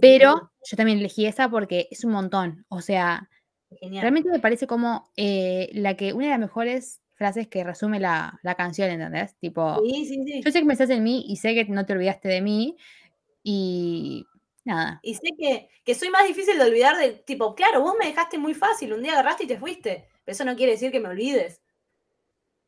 [0.00, 2.66] Pero yo también elegí esa porque es un montón.
[2.68, 3.28] O sea,
[3.80, 4.02] Genial.
[4.02, 8.38] realmente me parece como eh, la que, una de las mejores frases que resume la,
[8.42, 9.36] la canción, ¿entendés?
[9.38, 10.40] Tipo, Sí, sí, sí.
[10.42, 12.76] yo sé que pensás en mí y sé que no te olvidaste de mí.
[13.42, 14.24] Y
[14.64, 15.00] nada.
[15.02, 18.38] Y sé que, que soy más difícil de olvidar de, tipo, claro, vos me dejaste
[18.38, 21.08] muy fácil, un día agarraste y te fuiste, pero eso no quiere decir que me
[21.08, 21.60] olvides.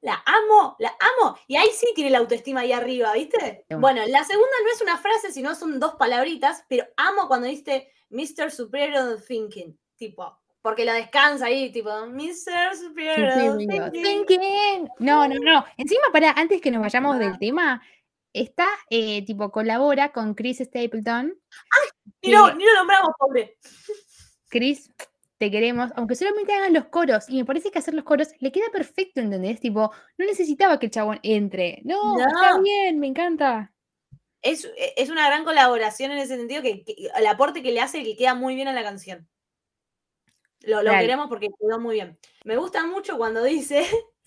[0.03, 1.36] La amo, la amo.
[1.46, 3.66] Y ahí sí tiene la autoestima ahí arriba, ¿viste?
[3.68, 3.74] Sí.
[3.76, 7.92] Bueno, la segunda no es una frase, sino son dos palabritas, pero amo cuando dice
[8.09, 8.51] Mr.
[8.51, 12.77] Superior Thinking, tipo, porque lo descansa ahí, tipo, Mr.
[12.77, 14.03] Superior Thinking.
[14.03, 14.89] Thinking.
[14.99, 15.65] No, no, no.
[15.77, 17.83] Encima, para, antes que nos vayamos del tema,
[18.33, 21.35] está, eh, tipo, colabora con Chris Stapleton.
[22.23, 23.57] Ni lo, ni lo nombramos, pobre.
[24.49, 24.91] Chris,
[25.39, 27.25] te queremos, aunque solamente hagan los coros.
[27.29, 29.61] Y me parece que hacer los coros le queda perfecto, ¿entendés?
[29.61, 31.81] Tipo, no necesitaba que el chabón entre.
[31.85, 33.73] No, está bien, me encanta.
[34.43, 37.81] Es, e, es una gran colaboración en ese sentido, que, que el aporte que le
[37.81, 39.27] hace que queda muy bien a la canción.
[40.63, 42.19] Lo, lo queremos porque quedó muy bien.
[42.45, 43.85] Me gusta mucho cuando dice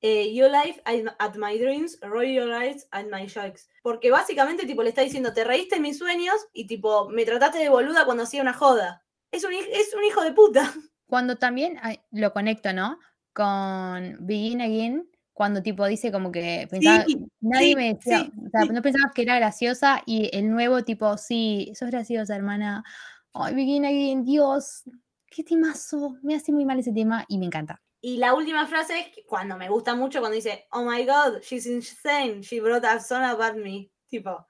[0.00, 3.68] eh, You life at my dreams, roll your eyes at my jokes.
[3.82, 7.58] Porque básicamente tipo le está diciendo, te reíste en mis sueños y tipo, me trataste
[7.58, 9.02] de boluda cuando hacía una joda.
[9.30, 10.72] Es un, es un hijo de puta.
[11.06, 11.80] Cuando también
[12.10, 12.98] lo conecto, ¿no?
[13.32, 18.32] Con Begin Again, cuando tipo dice como que pensaba, Sí, nadie sí, me decía, sí,
[18.46, 22.84] o sea, no pensabas que era graciosa y el nuevo tipo, sí, sos graciosa, hermana.
[23.32, 24.82] Ay, Begin Again, Dios,
[25.30, 27.80] qué temazo, me hace muy mal ese tema y me encanta.
[28.00, 31.40] Y la última frase es que cuando me gusta mucho, cuando dice, oh my god,
[31.42, 33.90] she's insane, she brought a song about me.
[34.08, 34.46] Tipo,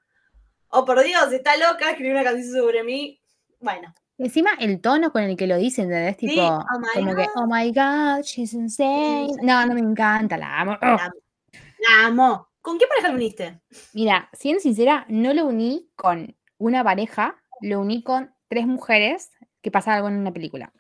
[0.69, 3.21] oh por Dios, está loca, escribió una canción sobre mí.
[3.61, 6.17] Bueno, Encima el tono con el que lo dice, ¿entendés?
[6.19, 7.33] Sí, Tipo, oh my como que, God.
[7.37, 9.29] oh my god, she's insane.
[9.43, 10.77] No, no me encanta, la amo.
[10.81, 11.13] la amo.
[11.53, 12.49] La amo.
[12.61, 13.61] ¿Con qué pareja lo uniste?
[13.95, 19.31] Mira, siendo sincera, no lo uní con una pareja, lo uní con tres mujeres
[19.63, 20.73] que pasaban algo en una película.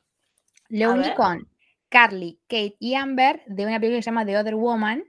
[0.68, 1.48] Lo uní con
[1.88, 5.04] Carly, Kate y Amber de una película que se llama The Other Woman,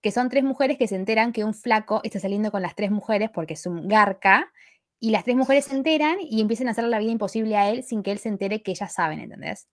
[0.00, 2.90] que son tres mujeres que se enteran que un flaco está saliendo con las tres
[2.90, 4.50] mujeres porque es un garca,
[4.98, 7.82] y las tres mujeres se enteran y empiezan a hacerle la vida imposible a él
[7.82, 9.68] sin que él se entere que ellas saben, ¿entendés?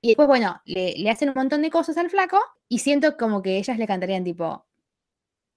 [0.00, 2.38] Y después, bueno, le, le hacen un montón de cosas al flaco
[2.68, 4.66] y siento como que ellas le cantarían tipo,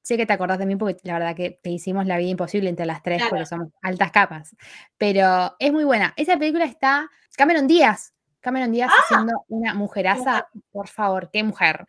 [0.10, 2.68] sé que te acordás de mí porque la verdad que te hicimos la vida imposible
[2.68, 3.30] entre las tres Claro.
[3.30, 4.56] porque somos altas capas,
[4.98, 6.14] pero es muy buena.
[6.18, 7.08] Esa película está
[7.38, 11.86] Cameron Díaz, Cameron Díaz haciendo una mujeraza, por favor, qué mujer.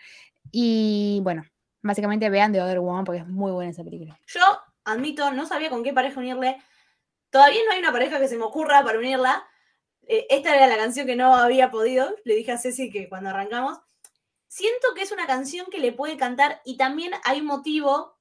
[0.52, 1.44] Y bueno,
[1.80, 4.18] básicamente vean The Other Woman porque es muy buena esa película.
[4.26, 4.42] Yo
[4.84, 6.58] admito, no sabía con qué pareja unirle.
[7.30, 9.44] Todavía no hay una pareja que se me ocurra para unirla.
[10.06, 12.14] Eh, esta era la canción que no había podido.
[12.24, 13.78] Le dije a Ceci que cuando arrancamos.
[14.50, 18.16] Siento que es una canción que le puede cantar y también hay motivo.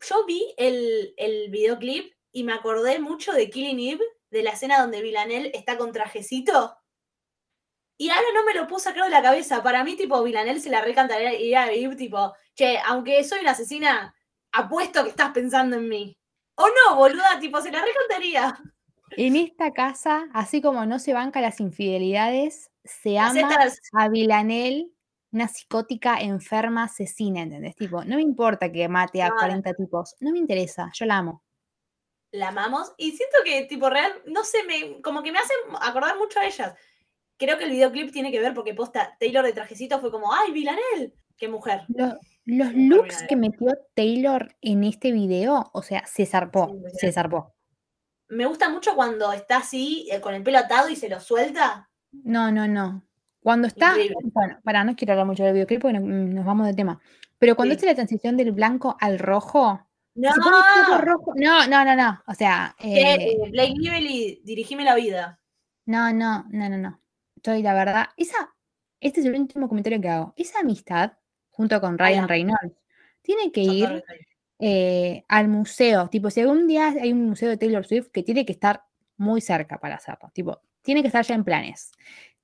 [0.00, 4.80] Yo vi el, el videoclip y me acordé mucho de Killing Eve, de la escena
[4.80, 6.76] donde Villanelle está con trajecito.
[7.96, 9.62] Y ahora no me lo puedo sacar de la cabeza.
[9.62, 13.52] Para mí, tipo, Villanelle se la recantaría y a Eve, tipo, che, aunque soy una
[13.52, 14.12] asesina,
[14.50, 16.18] apuesto que estás pensando en mí.
[16.56, 18.58] O no, boluda, tipo, se la recantaría.
[19.12, 24.90] En esta casa, así como no se banca las infidelidades, se ama Aceptas- a Villanelle,
[25.32, 27.74] una psicótica enferma asesina, ¿entendés?
[27.74, 29.40] Tipo, no me importa que mate a Claro.
[29.40, 31.42] 40 tipos, no me interesa, yo la amo.
[32.34, 36.16] la amamos y siento que tipo real, no sé, me, como que me hacen acordar
[36.16, 36.74] mucho a ellas.
[37.38, 40.52] Creo que el videoclip tiene que ver porque posta Taylor de trajecito fue como, ¡ay,
[40.52, 41.14] Villanelle!
[41.36, 41.82] ¡Qué mujer!
[41.88, 47.12] Lo- los looks que metió Taylor en este video, o sea, se zarpó, Sí, se
[47.12, 47.54] zarpó.
[48.28, 51.90] Me gusta mucho cuando está así, eh, con el pelo atado y se lo suelta.
[52.12, 53.04] No, no, no.
[53.42, 54.16] Cuando está, Increíble.
[54.32, 57.00] bueno, para no quiero hablar mucho del videoclip porque mm, nos vamos de tema,
[57.38, 57.78] pero cuando Sí.
[57.78, 59.80] hace la transición del blanco al rojo,
[60.14, 60.30] ¡No!
[61.00, 61.32] rojo.
[61.36, 62.22] No, no, no, no.
[62.26, 65.40] O sea, eh, eh, Blake Lively, dirigime la vida.
[65.86, 67.00] no, no, no, no, no.
[67.36, 68.54] Estoy, la verdad, esa,
[69.00, 70.32] este es el último comentario que hago.
[70.36, 71.12] Esa amistad,
[71.50, 72.76] junto con Ryan Reynolds,
[73.22, 74.04] tiene que ir
[74.60, 76.08] eh, al museo.
[76.08, 78.84] Tipo, si algún día hay un museo de Taylor Swift que tiene que estar
[79.16, 80.30] muy cerca para hacerlo.
[80.32, 81.90] Tipo, tiene que estar ya en planes.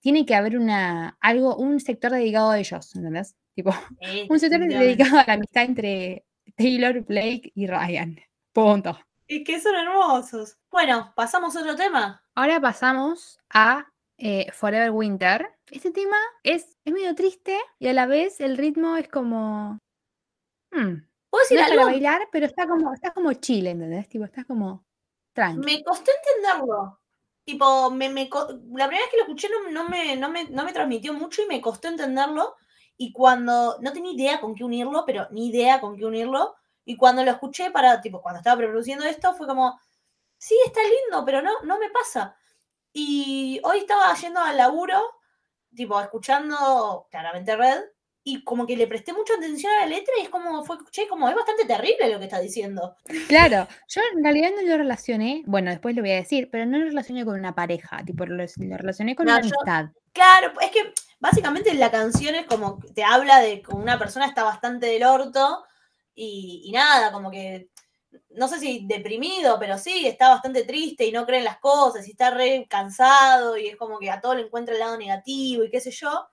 [0.01, 3.37] Tiene que haber una, algo, un sector dedicado a ellos, ¿entendés?
[3.55, 6.25] Tipo, Sí, un sector dedicado a la amistad entre
[6.57, 8.19] Taylor, Blake y Ryan.
[8.53, 8.99] Punto.
[9.27, 10.57] Y que son hermosos.
[10.71, 12.23] Bueno, pasamos a otro tema.
[12.35, 13.87] Ahora pasamos a
[14.17, 15.51] eh, Forever Winter.
[15.71, 19.79] Este tema es, es medio triste y a la vez el ritmo es como.
[20.73, 20.95] hmm,
[21.31, 24.09] ¿Puedo decir no es para bailar, pero está como, está como chill, ¿entendés?
[24.09, 24.87] Tipo, está como
[25.35, 25.65] tranqui.
[25.65, 26.98] Me costó entenderlo.
[27.49, 28.47] Tipo, me, me la
[28.89, 31.47] primera vez que lo escuché no, no me, no, me, no me transmitió mucho y
[31.47, 32.57] me costó entenderlo.
[32.99, 36.57] Y cuando no tenía idea con qué unirlo, pero ni idea con qué unirlo.
[36.85, 39.81] Y cuando lo escuché para, tipo, cuando estaba reproduciendo esto, fue como,
[40.37, 42.37] sí, está lindo, pero no, no me pasa.
[42.93, 45.01] Y hoy estaba yendo al laburo,
[45.75, 47.83] tipo, escuchando claramente Red,
[48.31, 51.07] y como que le presté mucha atención a la letra y es como, fue, che,
[51.09, 52.95] como es bastante terrible lo que está diciendo.
[53.29, 56.79] Claro, yo en realidad no lo relacioné, bueno, después lo voy a decir, pero no
[56.79, 59.91] lo relacioné con una pareja, tipo, lo, lo relacioné con No, una yo- amistad.
[60.13, 64.43] Claro, es que básicamente la canción es como te habla de que una persona está
[64.43, 65.65] bastante del orto
[66.15, 67.69] y, y nada, como que
[68.31, 72.07] no sé si deprimido, pero sí, está bastante triste y no cree en las cosas
[72.09, 75.63] y está re cansado y es como que a todo le encuentra el lado negativo
[75.65, 76.27] y qué sé yo.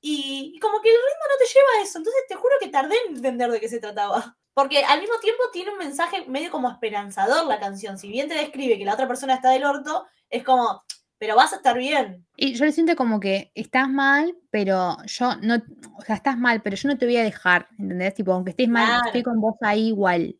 [0.00, 2.68] Y, y como que el ritmo no te lleva a eso, entonces te juro que
[2.68, 4.36] tardé en entender de qué se trataba.
[4.54, 7.96] Porque al mismo tiempo tiene un mensaje medio como esperanzador la canción.
[7.98, 10.82] Si bien te describe que la otra persona está del orto, es como,
[11.18, 12.26] pero vas a estar bien.
[12.36, 15.62] Y yo le siento como que estás mal, pero yo no,
[15.96, 18.14] o sea, estás mal, pero yo no te voy a dejar, ¿entendés?
[18.14, 19.06] Tipo, aunque estés mal, Claro.
[19.06, 20.36] estoy con vos ahí igual.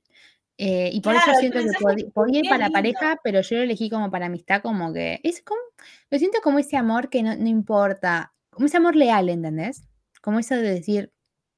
[0.56, 2.72] Eh, y por Claro, eso siento que mensaje pod- podía ir para lindo.
[2.72, 5.60] pareja, pero yo lo elegí como para amistad, como que es como,
[6.10, 9.82] lo siento como ese amor que no, no importa, como ese amor leal, ¿entendés?
[10.20, 11.12] Como eso de decir,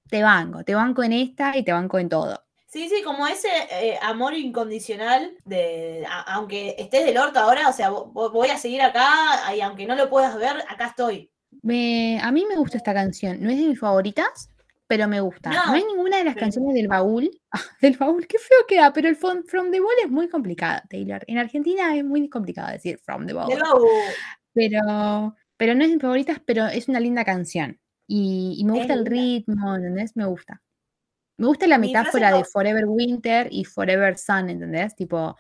[0.09, 2.43] te banco, te banco en esta y te banco en todo.
[2.69, 7.73] Sí, sí, como ese eh, amor incondicional de, a- aunque estés del orto ahora, o
[7.73, 9.09] sea, vo- vo- voy a seguir acá
[9.57, 11.33] y aunque no lo puedas ver, acá estoy.
[11.63, 14.51] Me, a mí me gusta esta canción, no es de mis favoritas,
[14.87, 15.51] pero me gusta.
[15.51, 17.29] No, No, hay ninguna de las pero- canciones del baúl.
[17.81, 21.25] Del baúl, qué feo queda, pero el from, from the Ball es muy complicada, Taylor.
[21.27, 23.59] En Argentina es muy complicado decir from the baúl.
[24.53, 27.79] Pero, pero no es de mis favoritas, pero es una linda canción.
[28.07, 30.17] Y, y me gusta el ritmo, ¿entendés?
[30.17, 30.63] Me gusta.
[31.37, 34.97] Me gusta la metáfora de Forever Winter y Forever Sun, ¿entendés?
[34.97, 35.37] Tipo,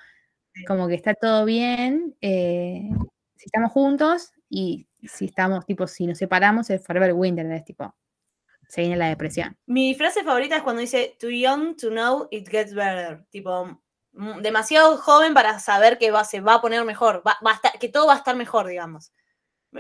[0.66, 2.90] como que está todo bien eh,
[3.34, 7.64] si estamos juntos y si estamos, tipo, si nos separamos es Forever Winter, ¿entendés?
[7.64, 7.94] Tipo,
[8.68, 9.56] se viene la depresión.
[9.64, 13.24] Mi frase favorita es cuando dice, too young to know it gets better.
[13.30, 13.80] Tipo,
[14.12, 17.54] mm, demasiado joven para saber que va, se va a poner mejor, va, va a
[17.54, 19.14] estar, que todo va a estar mejor, digamos.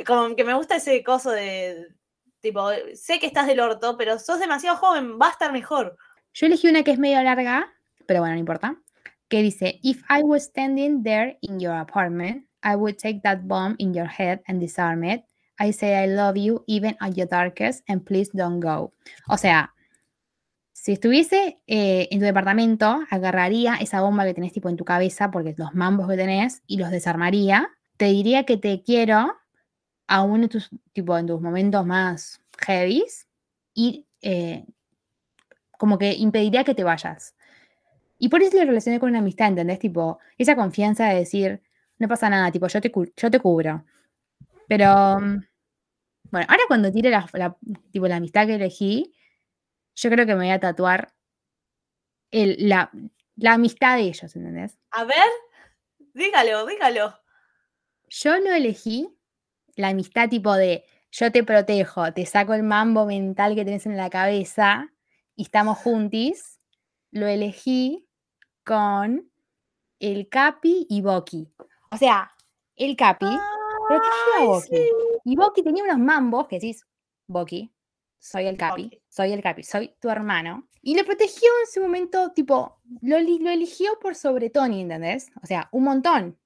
[0.06, 1.88] Como que me gusta ese coso de,
[2.40, 5.96] Tipo, sé que estás del orto, pero sos demasiado joven, va a estar mejor.
[6.32, 7.70] Yo elegí una que es medio larga,
[8.06, 8.76] pero bueno, no importa.
[9.28, 13.74] Que dice: If I was standing there in your apartment, I would take that bomb
[13.78, 15.22] in your head and disarm it.
[15.58, 18.94] I say I love you even at your darkest and please don't go.
[19.28, 19.74] O sea,
[20.72, 25.30] si estuviese eh, en tu departamento, agarraría esa bomba que tenés tipo en tu cabeza,
[25.30, 27.68] porque los mambos que tenés, y los desarmaría.
[27.98, 29.36] Te diría que te quiero,
[30.10, 33.28] aún en tus, tipo, en tus momentos más heavies,
[33.72, 34.66] y eh,
[35.78, 37.34] como que impediría que te vayas.
[38.18, 39.78] Y por eso lo relacioné con una amistad, ¿entendés?
[39.78, 41.62] Tipo, esa confianza de decir,
[41.98, 43.84] no pasa nada, tipo, yo te, yo te cubro.
[44.68, 45.16] Pero,
[46.30, 47.56] bueno, ahora cuando tire la, la-
[47.92, 49.14] tipo, la amistad que elegí,
[49.94, 51.12] yo creo que me voy a tatuar
[52.32, 52.90] el- la,
[53.36, 54.76] la amistad de ellos, ¿entendés?
[54.90, 55.24] A ver,
[56.14, 57.14] dígalo, dígalo.
[58.08, 59.08] Yo no elegí
[59.76, 63.96] la amistad tipo de yo te protejo, te saco el mambo mental que tenés en
[63.96, 64.92] la cabeza
[65.34, 66.60] y estamos juntis.
[67.10, 68.06] Lo elegí
[68.64, 69.30] con
[69.98, 71.52] el Capi y Boki.
[71.90, 72.30] O sea,
[72.76, 73.26] el Capi
[73.88, 74.66] protegía a Boki.
[74.68, 74.90] sí.
[75.24, 76.86] Y Boki tenía unos mambos que decís,
[77.26, 77.72] Boki,
[78.18, 79.02] soy el Capi, Boki.
[79.08, 80.68] soy el Capi, soy tu hermano.
[80.82, 85.30] Y lo protegió en ese momento, tipo, lo, lo eligió por sobre Tony, ¿entendés?
[85.42, 86.38] O sea, un montón.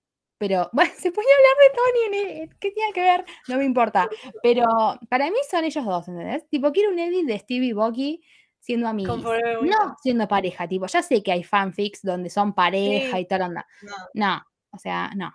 [0.46, 3.24] Pero, bueno, se ponía a hablar de Tony, en el- ¿qué tiene que ver?
[3.48, 4.10] No me importa.
[4.42, 4.66] Pero
[5.08, 6.46] para mí son ellos dos, ¿entendés?
[6.50, 8.22] Tipo, quiero un edit de Stevie y Boki
[8.60, 9.22] siendo amigos.
[9.22, 13.22] No siendo pareja, tipo, ya sé que hay fanfics donde son pareja Sí.
[13.22, 13.66] y tal onda.
[13.82, 13.92] No.
[14.12, 15.34] No, o sea, no.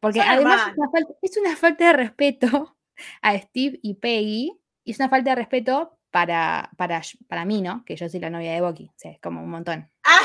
[0.00, 2.76] Porque Son además es una, falta, es una falta de respeto
[3.22, 4.52] a Steve y Peggy.
[4.84, 7.84] Y es una falta de respeto para, para, para mí, ¿no?
[7.84, 8.86] Que yo soy la novia de Boki.
[8.88, 9.88] O sea, es como un montón.
[10.02, 10.18] Ah,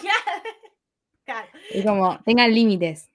[0.00, 0.42] claro.
[1.24, 1.46] Claro.
[1.70, 3.08] Es como, tengan límites.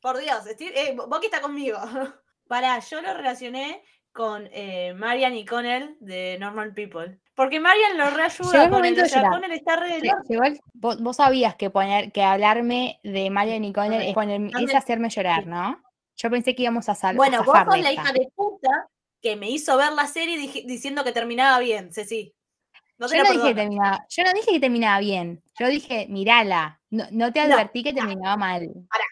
[0.00, 1.78] Por Dios, Steve- eh, Boki está conmigo.
[2.48, 3.82] Para, yo lo relacioné
[4.12, 7.20] con eh, Marian y Connell de Normal People.
[7.34, 9.06] Porque Marian lo reayuda el con momento él.
[9.06, 9.28] O de sea.
[9.30, 13.30] Connell está re llegó el- vos, vos sabías que poner, que hablarme de
[13.60, 15.80] Nicole es, ponerme- es hacerme llorar, ¿no?
[16.16, 17.16] Yo pensé que íbamos a salvar.
[17.16, 18.88] Bueno, vos sos la hija de puta
[19.20, 20.36] que me hizo ver la serie
[20.66, 22.34] diciendo que terminaba bien, Ceci.
[22.98, 25.42] No te yo, no dije que terminaba, yo no dije que terminaba bien.
[25.60, 26.80] Yo dije, mirala.
[26.90, 28.68] No, no te No, advertí que terminaba mal.
[28.90, 29.04] Pará.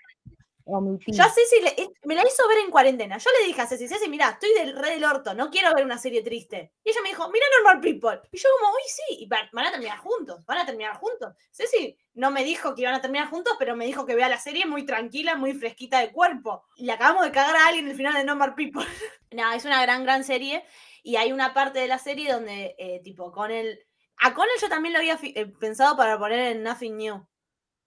[1.12, 1.56] Yo a Ceci
[2.04, 3.18] me la hizo ver en cuarentena.
[3.18, 5.84] Yo le dije a Ceci, Ceci, mira, estoy del re del orto, no quiero ver
[5.84, 6.72] una serie triste.
[6.82, 8.20] Y ella me dijo, mira Normal People.
[8.32, 11.34] Y yo como, uy, sí, y va- van a terminar juntos, van a terminar juntos.
[11.52, 14.38] Ceci no me dijo que iban a terminar juntos, pero me dijo que vea la
[14.40, 16.64] serie muy tranquila, muy fresquita de cuerpo.
[16.76, 18.84] Y le acabamos de cagar a alguien en el final de Normal People.
[19.32, 20.64] no, es una gran, gran serie.
[21.02, 23.78] Y hay una parte de la serie donde, eh, tipo, con el...
[24.18, 27.26] A Connell yo también lo había eh, pensado para poner en Nothing New.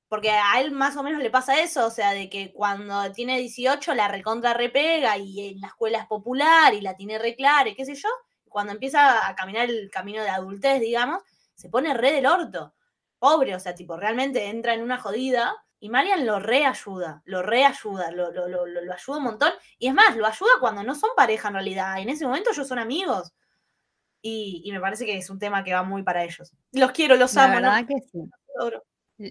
[0.10, 3.38] Porque a él más o menos le pasa eso, o sea, de que cuando tiene
[3.38, 7.70] 18 la recontra repega y en la escuela es popular y la tiene re clara
[7.70, 8.10] y qué sé yo,
[8.50, 11.22] cuando empieza a caminar el camino de adultez, digamos,
[11.54, 12.74] se pone re del orto.
[13.20, 18.12] Pobre, o sea, tipo, realmente entra en una jodida y Marian lo reayuda, lo reayuda,
[18.12, 19.52] lo, lo, lo, lo, ayuda un montón.
[19.78, 22.00] Y es más, lo ayuda cuando no son pareja en realidad.
[22.00, 23.34] En ese momento ellos son amigos.
[24.22, 26.52] Y, y me parece que es un tema que va muy para ellos.
[26.72, 27.88] Los quiero, los La amo, ¿no?
[27.88, 28.20] que sí.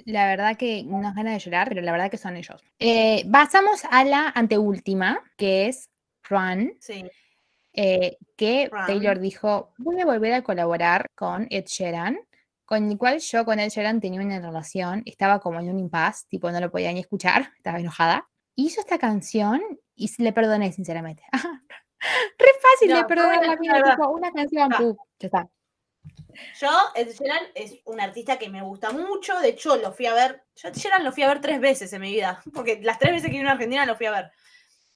[0.05, 2.63] La verdad que unas ganas de llorar, pero la verdad que son ellos.
[2.79, 5.89] Eh, pasamos a la anteúltima, que es
[6.29, 7.05] Run, Sí.
[7.73, 8.87] eh, que Run.
[8.87, 12.19] Taylor dijo, voy a volver a colaborar con Ed Sheeran,
[12.67, 16.27] con el cual yo con Ed Sheeran tenía una relación, estaba como en un impasse,
[16.29, 18.29] tipo no lo podía ni escuchar, estaba enojada.
[18.57, 19.63] Hizo esta canción
[19.97, 21.23] y le perdoné, sinceramente.
[22.39, 23.91] Re fácil No, de fue perdonar una la mierda.
[23.97, 24.77] tipo, una canción, No.
[24.77, 25.49] pu, ya está.
[26.61, 27.09] Yo, Ed
[27.55, 29.39] es un artista que me gusta mucho.
[29.41, 30.43] De hecho, lo fui a ver.
[30.57, 32.43] Yo Ed lo fui a ver tres veces en mi vida.
[32.55, 34.31] Porque las tres veces que vine a Argentina lo fui a ver.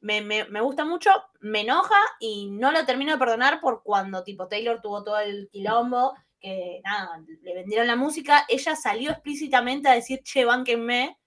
[0.00, 1.10] Me, me- me gusta mucho,
[1.40, 5.48] me enoja y no lo termino de perdonar por cuando tipo Taylor tuvo todo el
[5.52, 8.44] quilombo, que nada, le vendieron la música.
[8.48, 11.18] Ella salió explícitamente a decir, che, bánquenme.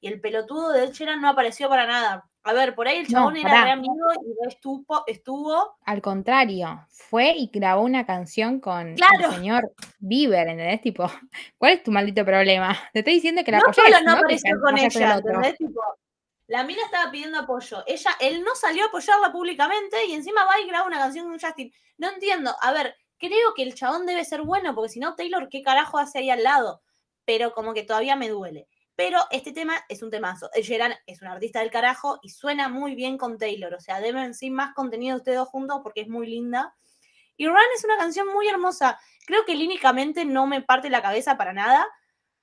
[0.00, 2.29] Y el pelotudo de Ed no apareció para nada.
[2.42, 3.64] A ver, por ahí el No, chabón era pará.
[3.64, 9.28] re amigo y no estuvo, estuvo Al contrario, fue y grabó una canción con Claro.
[9.28, 10.80] el señor Bieber, ¿entendés?
[10.80, 11.04] Tipo,
[11.58, 12.76] ¿cuál es tu maldito problema?
[12.92, 14.18] Te estoy diciendo que la no apoyes, solo no ¿no?
[14.18, 15.16] Apareció con ella.
[15.18, 15.58] ¿entendés?
[15.58, 15.80] Tipo,
[16.46, 17.84] la mina estaba pidiendo apoyo.
[17.86, 21.38] Ella, él no salió a apoyarla públicamente y encima va y graba una canción con
[21.38, 21.72] Justin.
[21.98, 22.56] No entiendo.
[22.62, 25.98] A ver, creo que el chabón debe ser bueno, porque si no, Taylor, ¿qué carajo
[25.98, 26.80] hace ahí al lado?
[27.26, 28.66] Pero como que todavía me duele.
[29.00, 30.50] Pero este tema es un temazo.
[30.52, 33.72] El Gerard es un artista del carajo y suena muy bien con Taylor.
[33.72, 36.76] O sea, deben sí más contenido ustedes dos juntos porque es muy linda.
[37.38, 39.00] Y Run es una canción muy hermosa.
[39.24, 41.88] Creo que líricamente no me parte la cabeza para nada,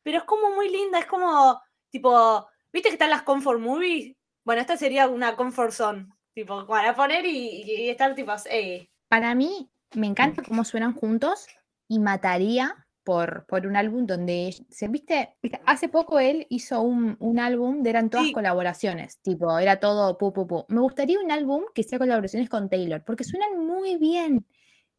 [0.01, 0.97] pero es como muy linda.
[0.97, 4.15] Es como, tipo, ¿viste que están las comfort movies?
[4.43, 6.07] Bueno, esta sería una comfort zone.
[6.33, 11.45] Tipo, para poner y, y estar tipo, hey, Para mí, me encanta cómo suenan juntos
[11.87, 15.33] y mataría por, por un álbum donde, se viste,
[15.65, 18.33] hace poco él hizo un, un álbum de eran todas Sí.
[18.33, 20.65] colaboraciones, tipo, era todo pu, pu, pu.
[20.67, 24.45] Me gustaría un álbum que sea colaboraciones con Taylor, porque suenan muy bien.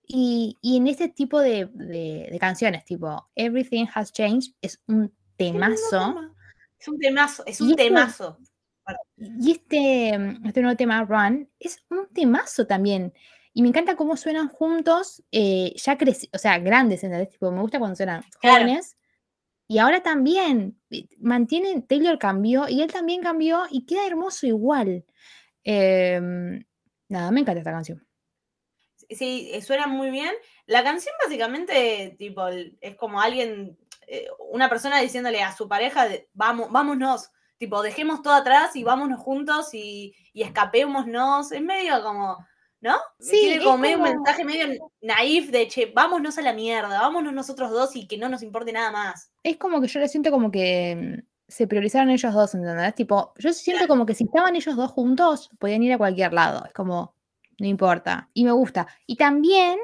[0.07, 5.13] Y, y en este tipo de, de- de canciones, tipo Everything Has Changed, es un
[5.37, 5.91] temazo.
[5.91, 6.35] tema.
[6.81, 8.39] Es un temazo, es Y un este- temazo.
[9.19, 10.15] Y este,
[10.47, 13.13] este nuevo tema, Run, es un temazo también.
[13.59, 17.31] Y me encanta cómo suenan juntos, eh, ya creci- o sea, grandes, ¿entendés?
[17.31, 18.61] Tipo, me gusta cuando suenan Claro.
[18.63, 18.97] jóvenes.
[19.67, 25.05] Y ahora también, eh, mantienen, Taylor cambió y él también cambió y queda hermoso igual.
[25.65, 26.65] Em,
[27.09, 28.07] nada, me encanta esta canción.
[29.11, 30.33] Sí, eh, suena muy bien.
[30.67, 36.29] La canción básicamente, tipo, es como alguien, eh, una persona diciéndole a su pareja, de,
[36.33, 41.51] vamos, vámonos, tipo, dejemos todo atrás y vámonos juntos y, y escapémonos.
[41.51, 42.39] Es medio como,
[42.81, 42.97] ¿no?
[43.19, 47.33] Sí, Tiene como medio un mensaje medio naif de, che, vámonos a la mierda, vámonos
[47.33, 49.31] nosotros dos y que no nos importe nada más.
[49.43, 52.95] Es como que yo le siento como que mm, se priorizaron ellos dos, ¿entendés?
[52.95, 56.65] Tipo, yo siento como que si estaban ellos dos juntos, podían ir a cualquier lado.
[56.67, 57.15] Es como,
[57.59, 58.29] no importa.
[58.35, 58.87] Y me gusta.
[59.07, 59.79] Y también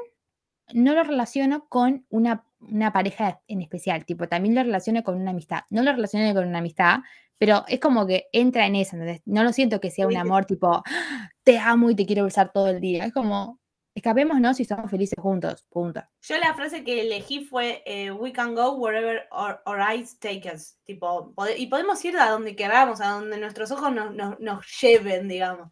[0.73, 4.05] no lo relaciono con una, una pareja en especial.
[4.05, 5.61] Tipo, también lo relaciono con una amistad.
[5.69, 6.99] No lo relaciono con una amistad,
[7.37, 9.21] pero es como que entra en eso, ¿entendés?
[9.25, 12.51] No lo siento que sea un amor tipo, "Ah, te amo y te quiero besar
[12.53, 13.05] todo el día.
[13.05, 13.59] Es como,
[13.93, 15.65] escapémonos y estamos felices juntos.
[15.69, 16.01] Punto.
[16.21, 20.49] Yo la frase que elegí fue eh, We can go wherever our, our eyes take
[20.53, 20.77] us.
[20.83, 25.27] Tipo, y podemos ir a donde queramos, a donde nuestros ojos nos, nos- nos lleven,
[25.27, 25.71] digamos.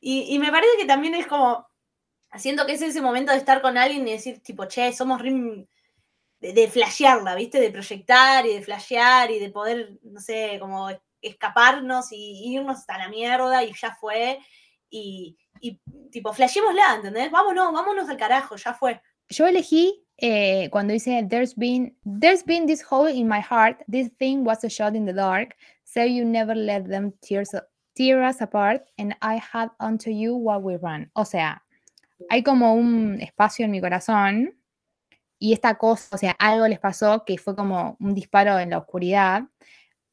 [0.00, 1.66] Y, y me parece que también es como,
[2.36, 5.66] siento que es ese momento de estar con alguien y decir, tipo, che, somos re-
[6.46, 7.60] de, de flashearla, ¿viste?
[7.60, 10.88] De proyectar y de flashear y de poder, no sé, como
[11.20, 14.38] escaparnos y irnos hasta la mierda y ya fue.
[14.90, 15.80] Y, y
[16.10, 17.30] tipo, flasheémosla, ¿entendés?
[17.30, 19.00] Vámonos, vámonos al carajo, ya fue.
[19.28, 24.10] Yo elegí eh, cuando dice there's been there's been this hole in my heart this
[24.18, 27.62] thing was a shot in the dark so you never let them tear, us-
[27.94, 31.62] tear us apart and I had onto you while we ran o sea
[32.30, 34.54] hay como un espacio en mi corazón
[35.38, 38.78] y esta cosa o sea algo les pasó que fue como un disparo en la
[38.78, 39.44] oscuridad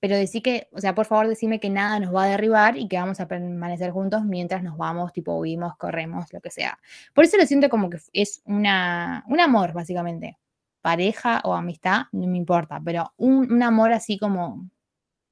[0.03, 2.89] pero decir que, o sea, por favor decime que nada nos va a derribar y
[2.89, 6.77] que vamos a permanecer juntos mientras nos vamos, tipo huimos, corremos, lo que sea.
[7.13, 10.37] Por eso lo siento como que es una, un amor, básicamente.
[10.81, 14.69] Pareja o amistad, no me importa, pero un, amor así como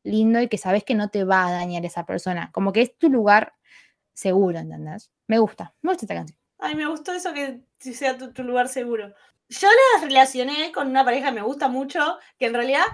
[0.03, 2.49] lindo y que sabes que no te va a dañar esa persona.
[2.53, 3.51] Como que es tu lugar
[4.13, 5.11] seguro, ¿entendés?
[5.27, 6.39] Me gusta, me gusta esta canción.
[6.59, 9.13] Ay, me gustó eso que sea tu lugar seguro.
[9.51, 12.85] Yo las relacioné con una pareja que me gusta mucho, que en realidad,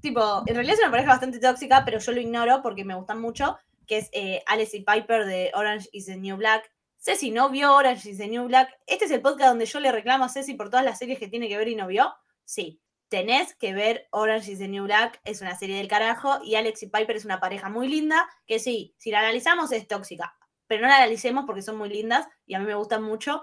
[0.00, 3.20] tipo, en realidad es una pareja bastante tóxica, pero yo lo ignoro porque me gustan
[3.20, 4.42] mucho, que es eh,
[4.72, 6.72] y Piper de Orange is the New Black.
[6.96, 8.80] Ceci no vio Orange is the New Black.
[8.86, 11.28] Este es el podcast donde yo le reclamo a Ceci por todas las series que
[11.28, 12.14] tiene que ver y no vio.
[12.46, 12.80] Sí,
[13.10, 16.82] tenés que ver Orange is the New Black, es una serie del carajo, y Alex
[16.82, 20.34] y Piper es una pareja muy linda, que sí, si la analizamos es tóxica,
[20.66, 23.42] pero no la analicemos porque son muy lindas y a mí me gustan mucho.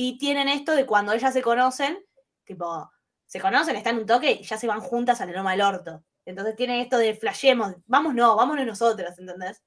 [0.00, 1.98] Y tienen esto de cuando ellas se conocen,
[2.44, 2.88] tipo,
[3.26, 6.04] se conocen, están un toque y ya se van juntas al loma del orto.
[6.24, 9.60] Entonces tienen esto de flashemos, vamos no, vámonos nosotras, ¿entendés?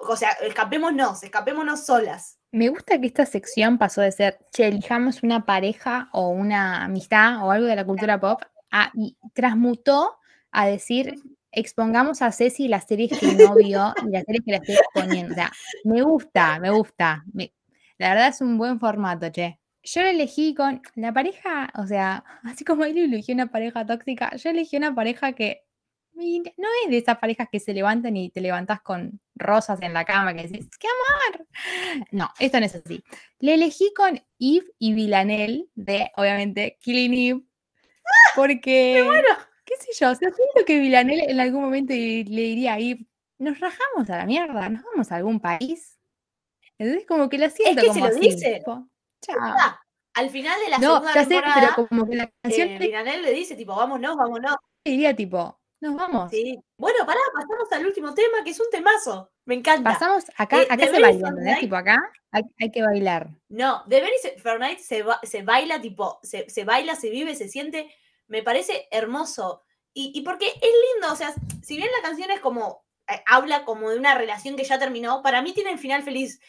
[0.00, 2.36] O sea, escapémonos, escapémonos solas.
[2.50, 7.46] Me gusta que esta sección pasó de ser, che, elijamos una pareja o una amistad
[7.46, 10.16] o algo de la cultura pop, a, y transmutó
[10.50, 11.14] a decir,
[11.52, 15.30] expongamos a Ceci las series que no vio y las series que la estoy exponiendo.
[15.32, 15.52] O sea,
[15.84, 17.22] me gusta, me gusta.
[17.32, 17.54] me-
[17.98, 19.60] la verdad es un buen formato, che.
[19.86, 24.34] Yo lo elegí con la pareja, o sea, así como él eligió una pareja tóxica,
[24.36, 25.62] yo elegí una pareja que
[26.16, 30.04] no es de esas parejas que se levantan y te levantás con rosas en la
[30.04, 31.46] cama, que decís, ¡qué amor!
[32.10, 33.02] No, esto no es así.
[33.38, 37.42] Le elegí con Eve y Villanelle de, obviamente, Killing Eve,
[38.34, 39.06] porque,
[39.64, 43.06] qué sé yo, o sea, siento que Villanelle en algún momento le diría a Eve,
[43.38, 45.98] nos rajamos a la mierda, nos vamos a algún país.
[46.78, 48.56] Entonces, como que la siento que se como lo así, dice.
[48.58, 48.88] tipo.
[49.40, 49.80] Ah,
[50.14, 52.78] al final de la No, segunda ya sé, temporada, pero como que la canción eh,
[52.78, 54.56] le Miranel le dice, tipo, vámonos, vámonos.
[54.84, 56.30] diría, tipo, nos vamos.
[56.30, 56.58] Sí.
[56.78, 59.30] Bueno, pará, pasamos al último tema, que es un temazo.
[59.44, 59.92] Me encanta.
[59.92, 61.30] Pasamos acá, Eh, acá se baila.
[61.32, 63.28] Night- Tipo, acá hay, hay que bailar.
[63.48, 64.16] No, The Very
[64.58, 67.94] Night se, ba- se baila, tipo, se, se baila, se vive, se siente.
[68.26, 69.62] Me parece hermoso.
[69.92, 73.64] Y, y porque es lindo, o sea, si bien la canción es como, eh, habla
[73.64, 76.40] como de una relación que ya terminó, para mí tiene el final feliz.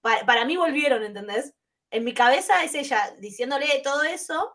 [0.00, 1.54] Pa- para mí volvieron, ¿entendés?
[1.90, 4.54] En mi cabeza es ella diciéndole todo eso,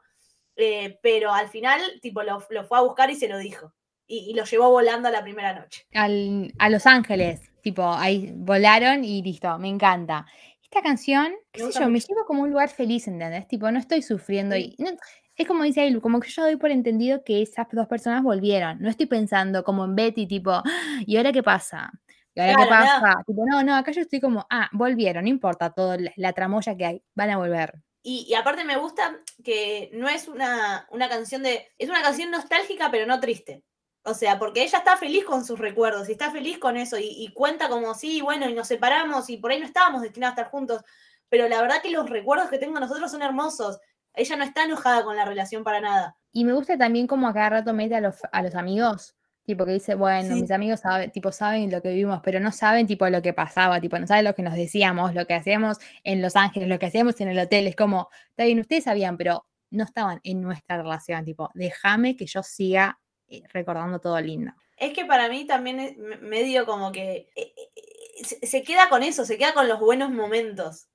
[0.55, 3.73] eh, pero al final, tipo, lo, lo fue a buscar y se lo dijo.
[4.07, 5.85] Y, y lo llevó volando a la primera noche.
[5.93, 10.25] Al- a Los Ángeles, tipo, ahí volaron y listo, me encanta.
[10.61, 13.47] esta canción, qué Me sé yo, me lleva como un lugar feliz, ¿entendés?
[13.47, 14.91] Tipo, no estoy sufriendo y no-
[15.37, 18.79] es como dice Ailu, como que yo doy por entendido que esas dos personas volvieron.
[18.79, 20.63] No estoy pensando como en Betty, tipo, "Ah,
[21.05, 21.91] ¿y ahora qué pasa?
[22.35, 22.69] ¿Y ahora qué Claro, no.
[22.69, 23.23] pasa?
[23.25, 26.75] Tipo, no, no, acá yo estoy como, ah, volvieron, no importa todo la, la tramoya
[26.75, 27.81] que hay, van a volver.
[28.03, 31.67] Y, y aparte me gusta que no es una, una canción de.
[31.79, 33.63] Es una canción nostálgica, pero no triste.
[34.03, 37.07] O sea, porque ella está feliz con sus recuerdos y está feliz con eso y,
[37.09, 40.41] y cuenta como, sí, bueno, y nos separamos y por ahí no estábamos destinados a
[40.41, 40.83] estar juntos.
[41.29, 43.79] Pero la verdad que los recuerdos que tengo nosotros son hermosos.
[44.13, 46.15] Ella no está enojada con la relación para nada.
[46.31, 49.15] Y me gusta también como a cada rato mete a los, a los amigos,
[49.45, 50.41] tipo que dice, bueno, Sí.
[50.41, 53.79] mis amigos saben, tipo, saben lo que vivimos, pero no saben tipo lo que pasaba,
[53.79, 56.87] tipo, no saben lo que nos decíamos, lo que hacíamos en Los Ángeles, lo que
[56.87, 60.77] hacíamos en el hotel, es como, está bien, ustedes sabían, pero no estaban en nuestra
[60.77, 64.51] relación, tipo, déjame que yo siga eh, recordando todo lindo.
[64.77, 69.03] Es que para mí también es me- medio como que eh, eh, se, queda con
[69.03, 70.87] eso, se queda con los buenos momentos.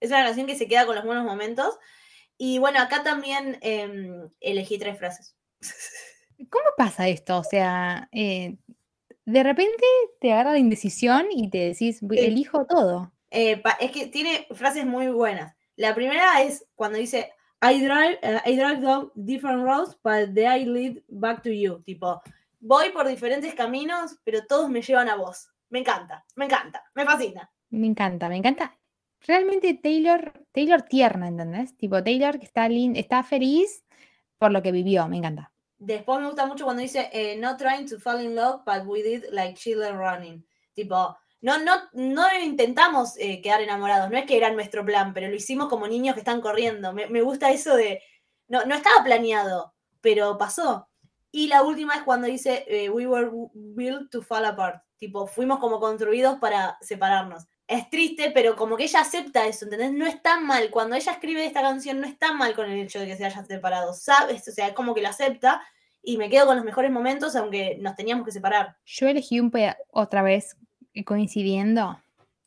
[0.00, 1.78] Es una canción que se queda con los buenos momentos.
[2.38, 5.36] Y bueno, acá también em, elegí tres frases.
[6.48, 7.38] ¿Cómo pasa esto?
[7.38, 8.56] O sea, eh,
[9.24, 9.84] de repente
[10.20, 12.24] te agarra la indecisión y te decís, "Voy- Sí.
[12.26, 13.12] elijo todo.
[13.30, 15.54] Eh, es que tiene frases muy buenas.
[15.76, 17.32] La primera es cuando dice,
[17.62, 21.82] I drive, eh, I drive down different roads, but they I lead back to you.
[21.82, 22.22] Tipo,
[22.58, 25.50] voy por diferentes caminos, pero todos me llevan a vos.
[25.68, 27.50] Me encanta, me encanta, me fascina.
[27.68, 28.76] Me encanta, me encanta.
[29.20, 31.76] Realmente Taylor, Taylor tierna, ¿entendés?
[31.76, 33.84] Tipo Taylor que está está feliz
[34.38, 35.49] por lo que vivió, me encanta.
[35.80, 39.02] Después me gusta mucho cuando dice, eh, not trying to fall in love, but we
[39.02, 40.44] did like children running.
[40.74, 45.28] Tipo, no, no, no intentamos eh, quedar enamorados, no es que era nuestro plan, pero
[45.28, 46.92] lo hicimos como niños que están corriendo.
[46.92, 48.02] Me, me gusta eso de,
[48.46, 49.72] no, no estaba planeado,
[50.02, 50.86] pero pasó.
[51.32, 54.82] Y la última es cuando dice, eh, we were built to fall apart.
[54.98, 57.46] Tipo, fuimos como construidos para separarnos.
[57.70, 59.92] Es triste, pero como que ella acepta eso, ¿entendés?
[59.92, 60.70] No está mal.
[60.70, 63.46] Cuando ella escribe esta canción, no está mal con el hecho de que se hayan
[63.46, 63.92] separado.
[63.92, 64.48] ¿Sabes?
[64.48, 65.62] O sea, es como que lo acepta
[66.02, 68.76] y me quedo con los mejores momentos, aunque nos teníamos que separar.
[68.84, 69.52] Yo elegí un
[69.92, 70.56] otra vez
[70.94, 72.02] eh, coincidiendo.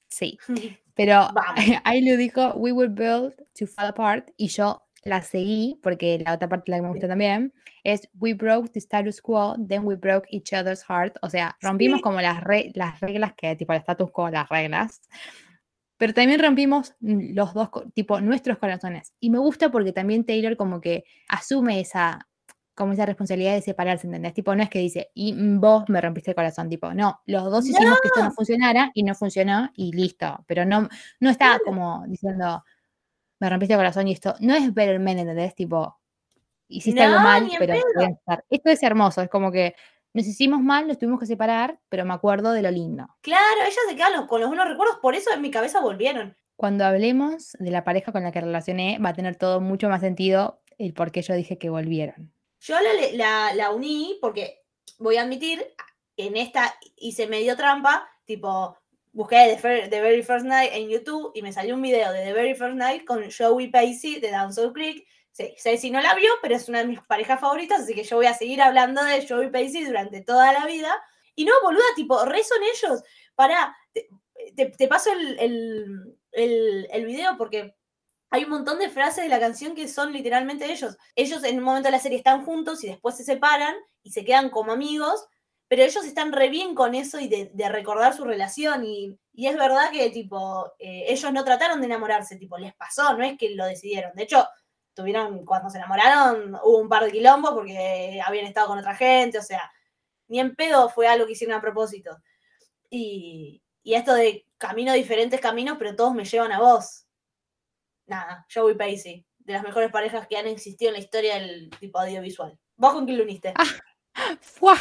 [0.10, 0.38] Sí,
[0.94, 1.56] pero Vamos.
[1.86, 6.48] Ailu dijo, we were built to fall apart y yo la seguí porque la otra
[6.50, 10.28] parte la que me gusta también es we broke the status quo, then we broke
[10.32, 11.18] each other's heart.
[11.22, 12.04] O sea, rompimos Sí.
[12.04, 15.02] como las, re- las reglas que, tipo, el status quo, las reglas.
[15.98, 19.14] Pero también rompimos los dos, tipo, nuestros corazones.
[19.20, 22.28] Y me gusta porque también Taylor como que asume esa,
[22.76, 24.34] como esa responsabilidad de separarse, ¿entendés?
[24.34, 27.68] Tipo, no es que dice, y vos me rompiste el corazón, tipo, no, los dos
[27.68, 30.44] hicimos que esto no funcionara y no funcionó y listo.
[30.48, 30.90] Pero no,
[31.20, 32.64] no está como diciendo,
[33.44, 35.54] me rompiste el corazón y esto, no es men, ¿entendés?
[35.54, 36.00] Tipo,
[36.70, 38.46] hiciste algo mal, pero estar.
[38.50, 39.76] Esto es hermoso, es como que
[40.14, 43.06] nos hicimos mal, nos tuvimos que separar, pero me acuerdo de lo lindo.
[43.22, 46.38] Claro, ella se queda con los buenos recuerdos, por eso en mi cabeza volvieron.
[46.56, 50.00] Cuando hablemos de la pareja con la que relacioné, va a tener todo mucho más
[50.00, 52.34] sentido el por qué yo dije que volvieron.
[52.62, 54.62] Yo la, la, la uní porque,
[55.00, 55.66] voy a admitir,
[56.16, 58.78] en esta hice medio trampa, tipo,
[59.14, 62.34] busqué The, The Very First Night en YouTube y me salió un video de The
[62.34, 65.08] Very First Night con Joey Pacey de Down South Creek.
[65.32, 68.18] Sí, Ceci no la vio, pero es una de mis parejas favoritas, así que yo
[68.18, 70.94] voy a seguir hablando de Joey Pacey durante toda la vida.
[71.36, 73.02] Y no, boluda, tipo, re son ellos.
[73.34, 73.76] Pará,
[74.56, 77.76] te, te- paso el, el, el, el video porque
[78.30, 80.98] hay un montón de frases de la canción que son literalmente ellos.
[81.16, 84.24] Ellos en un momento de la serie están juntos y después se separan y se
[84.26, 85.26] quedan como amigos,
[85.74, 88.86] pero ellos están re bien con eso y de, recordar su relación.
[88.86, 93.24] Y, es verdad que, tipo, eh, ellos no trataron de enamorarse, tipo, les pasó, no
[93.24, 94.12] es que lo decidieron.
[94.14, 94.48] De hecho,
[94.94, 99.40] tuvieron, cuando se enamoraron, hubo un par de quilombos porque habían estado con otra gente,
[99.40, 99.68] o sea,
[100.28, 102.20] ni en pedo fue algo que hicieron a propósito.
[102.92, 107.08] Y, esto de camino diferentes caminos, pero todos me llevan a vos.
[108.06, 112.00] Nada, Joey Pacey, de las mejores parejas que han existido en la historia del tipo
[112.00, 112.60] audiovisual.
[112.76, 113.56] ¿Vos con quién lo uniste?
[114.42, 114.78] ¡Fua!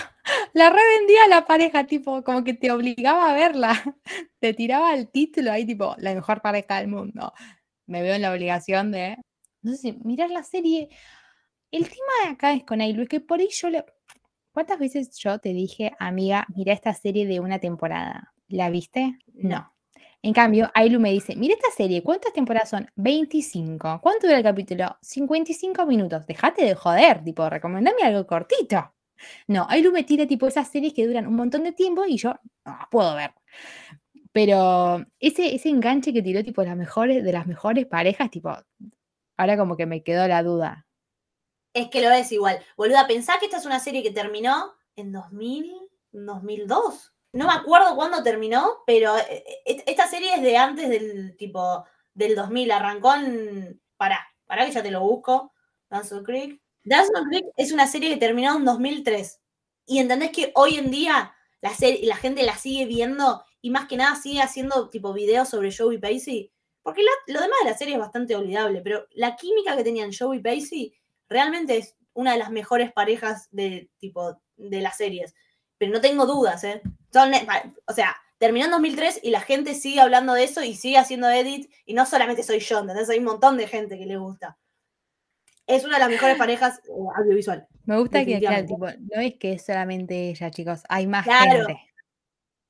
[0.53, 3.73] La revendía la pareja, tipo, como que te obligaba a verla.
[4.41, 7.33] Te tiraba el título ahí, tipo, la mejor pareja del mundo.
[7.87, 9.17] Me veo en la obligación de,
[9.63, 10.89] no sé, mirar la serie.
[11.71, 13.85] El tema de acá es con Ailu, es que por ahí yo le...
[14.53, 18.35] ¿Cuántas veces yo te dije, amiga, mira esta serie de una temporada?
[18.49, 19.19] ¿La viste?
[19.33, 19.75] No.
[20.21, 22.89] En cambio, Ailu me dice, mira esta serie, ¿cuántas temporadas son?
[22.97, 24.01] 25.
[24.03, 24.97] ¿Cuánto dura el capítulo?
[25.01, 26.27] 55 minutos.
[26.27, 28.93] Dejate de joder, tipo, recomendame algo cortito.
[29.47, 32.35] No, Ailu me tira tipo esas series que duran un montón de tiempo y yo
[32.65, 33.33] no las puedo ver.
[34.33, 38.57] Pero ese, ese enganche que tiró tipo las mejores, de las mejores parejas, tipo,
[39.37, 40.87] ahora como que me quedó la duda.
[41.75, 42.61] Es que lo es igual.
[42.77, 45.73] Boluda, pensá que esta es una serie que terminó en 2000,
[46.13, 47.15] 2002.
[47.33, 51.85] no me acuerdo cuándo terminó, pero eh, eh, esta serie es de antes del tipo
[52.15, 53.81] del 2000, arrancó en...
[53.97, 55.53] Pará, pará que ya te lo busco.
[55.91, 56.62] Dawson Creek.
[56.85, 59.41] Dawson Creek es una serie que terminó en 2003.
[59.87, 63.87] Y entendés que hoy en día la, serie, la gente la sigue viendo y más
[63.87, 66.53] que nada sigue haciendo tipo videos sobre Joey Pacey.
[66.83, 70.41] Porque lo demás de la serie es bastante olvidable, pero la química que tenían Joey
[70.41, 70.93] Pacey
[71.29, 75.35] realmente es una de las mejores parejas de tipo de las series.
[75.79, 76.83] Pero no tengo dudas, ¿eh?
[77.13, 77.31] Son,
[77.87, 81.31] o sea, terminó en 2003 y la gente sigue hablando de eso y sigue haciendo
[81.31, 81.71] edit.
[81.87, 83.09] Y no solamente soy yo, ¿entendés?
[83.09, 84.59] Hay un montón de gente que le gusta.
[85.75, 87.67] Es una de las mejores parejas eh, audiovisual.
[87.85, 88.97] Me gusta que, claro, Definitivamente.
[88.97, 91.67] tipo, no es que es solamente ella, chicos, hay más Claro.
[91.67, 91.81] gente.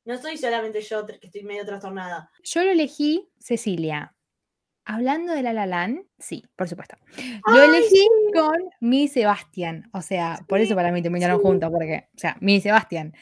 [0.05, 2.31] No soy solamente yo que estoy medio trastornada.
[2.43, 4.15] Yo lo elegí, Cecilia.
[4.85, 6.97] Hablando de La La Land, sí, por supuesto.
[7.47, 9.89] Lo elegí con mi Sebastián.
[9.93, 11.43] O sea, por eso para mí terminaron sí.
[11.47, 13.15] juntos, porque, o sea, mi Sebastián.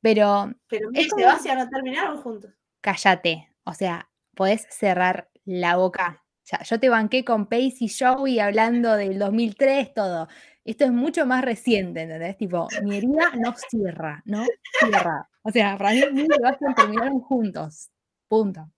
[0.00, 2.50] Pero Pero como- Sebastián no terminaron juntos.
[2.80, 3.48] cállate.
[3.64, 6.24] O sea, podés cerrar la boca.
[6.52, 10.28] Ya, yo te banqué con Pacey Joey hablando del 2003, todo.
[10.64, 12.36] Esto es mucho más reciente, ¿entendés?
[12.36, 14.44] Tipo, mi herida no cierra, no
[14.78, 15.30] cierra.
[15.40, 17.90] O sea, para mí, Mil y Sebastián terminaron juntos.
[18.28, 18.70] Punto.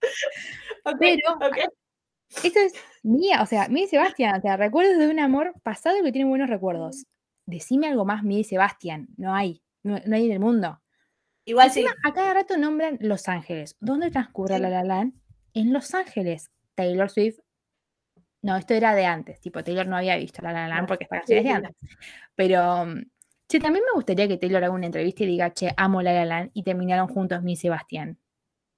[1.01, 1.39] Pero.
[2.43, 2.73] Esto es
[3.03, 6.29] mía, o sea, Mía y Sebastián, o sea, recuerdos de un amor pasado que tiene
[6.29, 7.07] buenos recuerdos.
[7.47, 9.09] Decime algo más, Mía y Sebastián.
[9.17, 10.81] No hay, no, no hay en el mundo.
[11.45, 11.85] Igual sí.
[12.05, 13.77] A cada rato nombran Los Ángeles.
[13.81, 14.63] ¿Dónde transcurre Sí.
[14.63, 15.15] La La Land?
[15.53, 16.51] En Los Ángeles.
[16.75, 17.44] Taylor Swift.
[18.45, 19.41] No, esto era de antes.
[19.41, 21.75] Tipo, Taylor no había visto La La Land porque esta canción es de antes.
[22.35, 23.03] Pero, mm,
[23.49, 26.27] che, también me gustaría que Taylor haga una entrevista y diga, che, amo La La
[26.27, 28.19] Land y terminaron juntos Mía y Sebastián.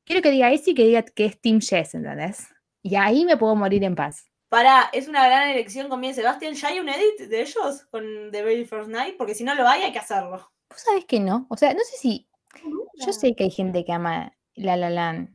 [0.05, 2.47] Quiero que diga eso y que diga que es Team Jess, ¿entendés?
[2.81, 4.31] Y ahí me puedo morir en paz.
[4.49, 6.55] Pará, es una gran elección con Mia y Sebastián.
[6.55, 9.17] ¿Ya hay un edit de ellos con The Very First Night?
[9.19, 10.49] Porque si no lo hay, hay que hacerlo.
[10.71, 11.49] Vos sabés que no.
[11.51, 12.29] O sea, no sé si.
[13.05, 15.31] Yo sé que hay gente que ama La La Land,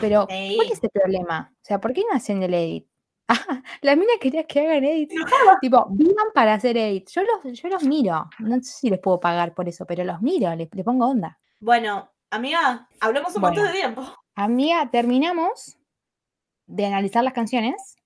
[0.00, 1.54] pero ¿cuál es el problema?
[1.54, 2.88] O sea, ¿por qué no hacen el edit?
[3.28, 5.12] Ah, la mina quería que hagan edit.
[5.12, 5.58] Enojada.
[5.60, 7.10] Tipo, vivan para hacer edit.
[7.10, 8.28] Yo los, yo los miro.
[8.38, 11.38] No sé si les puedo pagar por eso, pero los miro, le, le pongo onda.
[11.60, 13.72] Bueno, amiga, hablamos un montón Bueno.
[13.72, 14.14] de tiempo.
[14.34, 15.76] Amiga, terminamos
[16.66, 17.96] de analizar las canciones,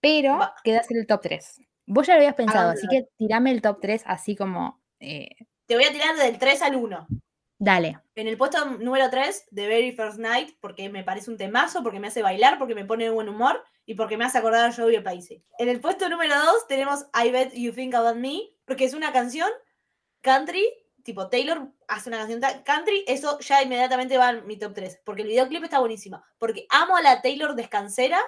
[0.00, 0.54] pero Va.
[0.64, 1.60] queda hacer el top 3.
[1.86, 3.06] Vos ya lo habías pensado, así Hagámoslo.
[3.08, 4.80] que tirame el top 3 así como.
[5.00, 5.28] eh,
[5.66, 7.06] Te voy a tirar del 3 al 1.
[7.58, 7.98] dale.
[8.14, 11.98] En el puesto número 3, The Very First Night, porque me parece un temazo, porque
[12.00, 14.74] me hace bailar, porque me pone de buen humor y porque me hace acordar a
[14.74, 15.44] Joey Pacey.
[15.58, 19.12] En el puesto número 2 tenemos I Bet You Think About Me, porque es una
[19.12, 19.48] canción
[20.20, 20.64] country,
[21.02, 25.22] tipo Taylor hace una canción country, eso ya inmediatamente va en mi top 3, porque
[25.22, 28.20] el videoclip está buenísimo, porque amo a la Taylor descansera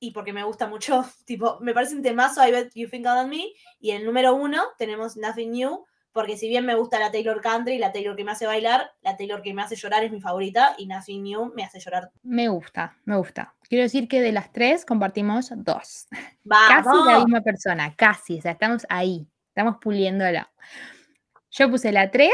[0.00, 3.28] y porque me gusta mucho, tipo, me parece un temazo I Bet You Think About
[3.28, 5.86] Me, y en el número 1 tenemos Nothing New,
[6.18, 9.16] porque si bien me gusta la Taylor Country, la Taylor que me hace bailar, la
[9.16, 12.10] Taylor que me hace llorar es mi favorita y Nothing New me hace llorar.
[12.24, 13.54] Me gusta, me gusta.
[13.68, 16.08] Quiero decir que de las tres compartimos dos.
[16.48, 18.38] Casi la misma persona, casi.
[18.40, 20.40] O sea, estamos ahí, estamos puliéndolo.
[21.52, 22.32] Yo puse la 3,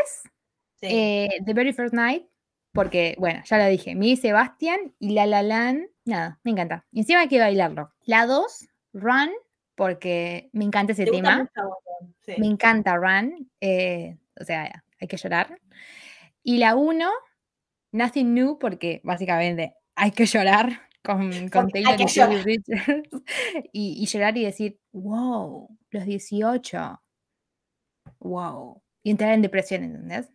[0.80, 0.86] Sí.
[0.90, 2.26] eh, The Very First Night,
[2.72, 6.86] porque, bueno, ya lo dije, mi Sebastián y La La Land, nada, me encanta.
[6.90, 7.92] Y encima hay que bailarlo.
[8.06, 9.30] La 2, Run,
[9.74, 11.50] porque me encanta ese ¿Te tema.
[12.22, 12.34] Sí.
[12.38, 15.60] Me encanta Run, eh, o sea, hay que llorar.
[16.42, 17.10] Y la 1,
[17.92, 20.68] Nothing New, porque básicamente hay que llorar
[21.02, 22.44] con, con Taylor y llorar.
[22.44, 23.08] Richards.
[23.72, 27.00] Y, y llorar y decir, wow, los 18.
[28.20, 28.82] Wow.
[29.02, 30.28] Y entrar en depresión, ¿entendés?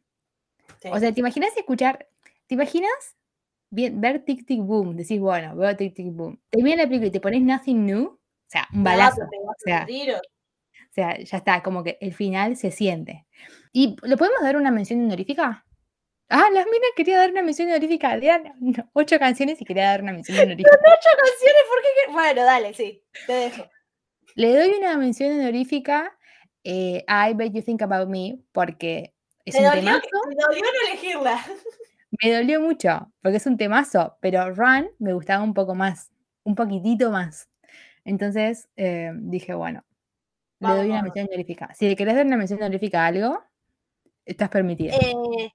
[0.81, 0.89] Sí.
[0.91, 2.07] O sea, ¿te imaginas escuchar,
[2.47, 2.91] te imaginas
[3.71, 4.95] bien- ver Tic Tic Boom?
[4.95, 6.39] Decís, bueno, veo Tic Tic Boom.
[6.49, 8.18] Termina la película y te pones Nothing New,
[8.49, 9.21] o sea, un balazo.
[9.21, 13.27] O sea, o sea, ya está, como que el final se siente.
[13.71, 15.67] ¿Y le podemos dar una mención honorífica?
[16.29, 18.15] Ah, las minas quería dar una mención honorífica.
[18.15, 18.53] Eran
[18.93, 20.71] ocho canciones y quería dar una mención honorífica.
[20.71, 22.11] Ocho canciones, ¿por qué?
[22.11, 23.69] Bueno, dale, sí, te dejo.
[24.33, 26.17] Le doy una mención honorífica
[26.63, 29.13] eh, I Bet You Think About Me porque
[29.45, 30.07] es Me un dolió, temazo.
[30.27, 31.45] me dolió no elegirla.
[32.23, 36.11] Me dolió mucho porque es un temazo, pero Run me gustaba un poco más,
[36.43, 37.47] un poquitito más.
[38.05, 39.83] Entonces eh, dije, bueno,
[40.59, 41.73] le doy una mención honorífica.
[41.73, 43.43] Si le querés dar una mención honorífica a algo,
[44.25, 44.93] estás permitida.
[44.95, 45.51] Eh,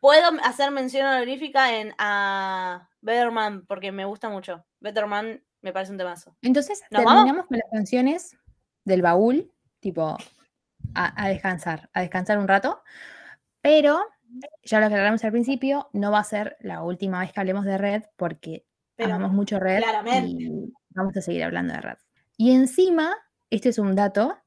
[0.00, 4.64] Puedo hacer mención honorífica en a Better Man, porque me gusta mucho.
[4.80, 6.34] Better Man me parece un temazo.
[6.40, 7.24] Entonces ¿Nos vamos?
[7.24, 8.36] terminamos con las canciones
[8.84, 10.16] del baúl, tipo
[10.94, 12.82] a, a descansar, a descansar un rato.
[13.60, 14.00] Pero
[14.64, 17.76] ya lo aclaramos al principio, no va a ser la última vez que hablemos de
[17.76, 18.64] Red, porque
[18.96, 20.30] Pero amamos mucho Red claramente.
[20.44, 21.98] y vamos a seguir hablando de Red.
[22.36, 23.16] Y encima,
[23.50, 24.38] este es un dato,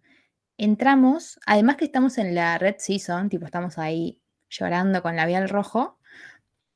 [0.57, 5.97] entramos, además que estamos en la Red Season, tipo estamos ahí llorando con labial rojo,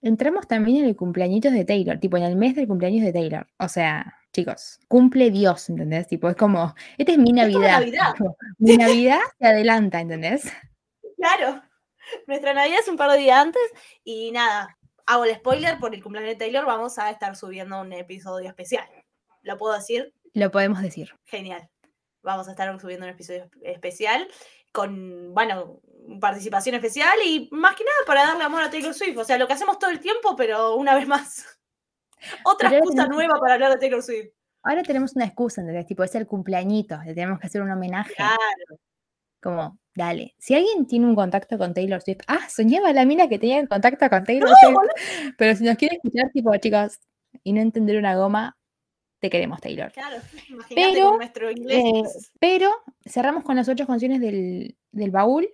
[0.02, 3.48] entramos también en el cumpleañitos de Taylor, tipo en el mes del cumpleaños de Taylor.
[3.60, 6.07] O sea, chicos, cumple Dios, ¿entendés?
[6.07, 7.80] Tipo, es como, esta es mi Es Navidad.
[7.80, 8.14] Navidad.
[8.14, 10.52] tipo, mi Navidad se adelanta, ¿entendés?
[11.18, 11.61] Claro.
[12.26, 13.61] Nuestra Navidad es un par de días antes
[14.03, 17.91] y nada, hago el spoiler por el cumpleaños de Taylor, vamos a estar subiendo un
[17.94, 18.85] episodio especial.
[19.48, 20.14] ¿Lo puedo decir?
[20.34, 21.11] Lo podemos decir.
[21.26, 21.69] Genial.
[22.22, 24.28] Vamos a estar subiendo un episodio espe- especial
[24.74, 25.80] con, bueno,
[26.19, 29.18] participación especial y más que nada para darle amor a Taylor Swift.
[29.18, 31.45] O sea, lo que hacemos todo el tiempo, pero una vez más.
[32.45, 34.30] Otra Pero excusa tenemos- nueva para hablar de Taylor Swift.
[34.64, 35.86] Ahora tenemos una excusa, ¿entendés?
[35.86, 38.14] Tipo, es el cumpleañito, le tenemos que hacer un homenaje.
[38.15, 38.80] Claro.
[39.41, 40.36] Como, dale.
[40.40, 44.10] Si alguien tiene un contacto con Taylor Swift, ah, soñaba la mina que tenía contacto
[44.10, 45.34] con Taylor No, Swift.
[45.38, 46.99] Pero si nos quiere escuchar, tipo, chicos,
[47.44, 48.56] y no entender una goma,
[49.19, 49.91] te queremos, Taylor.
[49.91, 50.18] Claro.
[50.49, 51.84] Imagínate Pero, con nuestro inglés.
[51.85, 52.72] Eh, pero
[53.06, 55.49] cerramos con las ocho canciones del, del baúl.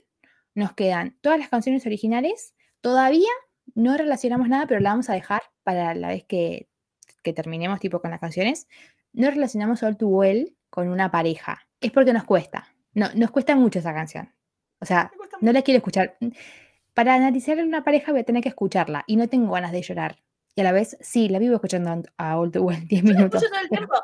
[0.56, 2.54] Nos quedan todas las canciones originales.
[2.82, 3.30] Todavía
[3.76, 6.70] no relacionamos nada, pero la vamos a dejar para la vez que,
[7.24, 8.68] que terminemos tipo con las canciones.
[9.14, 11.68] No relacionamos All Too Well con una pareja.
[11.80, 12.68] Es porque nos cuesta.
[12.94, 14.34] No, nos cuesta mucho esa canción.
[14.80, 16.18] O sea, no la quiero escuchar.
[16.94, 20.23] Para analizar una pareja voy a tener que escucharla y no tengo ganas de llorar.
[20.56, 23.16] Y a la vez, sí, la vivo escuchando a All Too Well 10 Yo lo
[23.16, 23.42] minutos.
[23.44, 23.96] escucho todo el tiempo.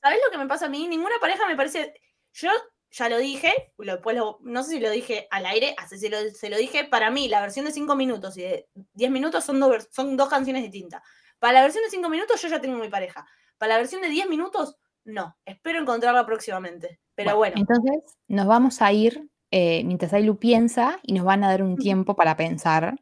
[0.00, 0.86] ¿Sabes lo que me pasa a mí?
[0.88, 1.94] Ninguna pareja me parece.
[2.32, 2.50] Yo
[2.90, 6.08] ya lo dije, lo- después lo- no sé si lo dije al aire, así se
[6.08, 6.84] lo, se lo dije.
[6.84, 10.16] Para mí, la versión de 5 minutos y de 10 minutos son, dos vers- son
[10.16, 11.02] dos canciones distintas.
[11.38, 13.26] Para la versión de 5 minutos, yo ya tengo mi pareja.
[13.58, 15.36] Para la versión de 10 minutos, no.
[15.44, 17.00] Espero encontrarla próximamente.
[17.14, 21.48] Pero bueno, Entonces, nos vamos a ir eh, mientras Ailu piensa y nos van a
[21.48, 22.98] dar un tiempo para pensar,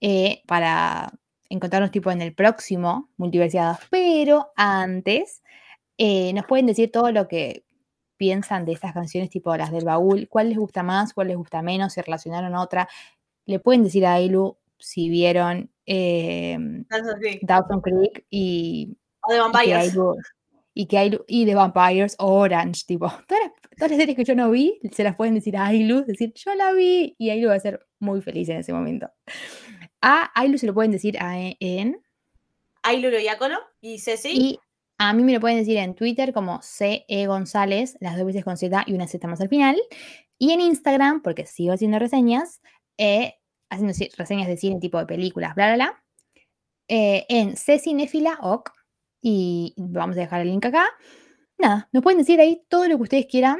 [0.00, 1.12] eh, para
[1.54, 3.78] encontrarnos tipo en el próximo Multiversiadas.
[3.90, 5.42] Pero antes,
[5.98, 7.64] eh, nos pueden decir todo lo que
[8.16, 11.62] piensan de estas canciones, tipo las del baúl, cuál les gusta más, cuál les gusta
[11.62, 12.88] menos, si relacionaron a otra.
[13.46, 16.56] Le pueden decir a Ailu si vieron eh,
[16.88, 17.38] tanto así.
[17.42, 19.94] Dawson Creek y O y que Vampires.
[19.94, 20.16] Ailu-
[20.76, 24.24] y que Ailu- y The Vampires o Orange, tipo, todas las, todas las series que
[24.24, 27.48] yo no vi, se las pueden decir a Ailu, decir, yo la vi, y Ailu
[27.48, 29.08] va a ser muy feliz en ese momento.
[30.06, 32.00] A Ailu se lo pueden decir a E- en,
[32.82, 34.28] Ailulo Diácono y Ceci.
[34.32, 34.58] y
[34.98, 38.56] a mí me lo pueden decir en Twitter como CE González, las dos veces con
[38.58, 39.80] Z y una Z más al final,
[40.38, 42.60] y en Instagram, porque sigo haciendo reseñas,
[42.98, 43.36] eh,
[43.70, 46.04] haciendo ci- reseñas de cine tipo de películas, bla, bla, bla,
[46.88, 48.70] eh, en Cecinefila OK,
[49.22, 50.84] y vamos a dejar el link acá.
[51.56, 53.58] Nada, nos pueden decir ahí todo lo que ustedes quieran,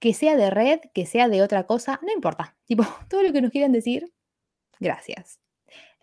[0.00, 2.56] que sea de red, que sea de otra cosa, no importa.
[2.66, 4.12] Tipo, todo lo que nos quieran decir,
[4.80, 5.38] gracias.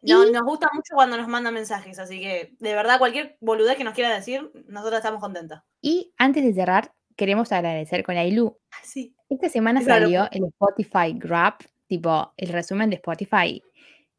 [0.01, 3.75] No, y- nos gusta mucho cuando nos mandan mensajes, así que de verdad cualquier boludez
[3.77, 5.59] que nos quiera decir, nosotros estamos contentos.
[5.81, 8.57] Y antes de cerrar, queremos agradecer con Ailu.
[8.83, 9.13] Sí.
[9.29, 11.55] Esta semana salió el Spotify Grab,
[11.87, 13.61] tipo el resumen de Spotify.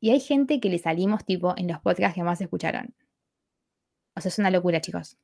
[0.00, 2.94] Y hay gente que le salimos tipo en los podcasts que más escucharon.
[4.16, 5.18] O sea, es una locura, chicos.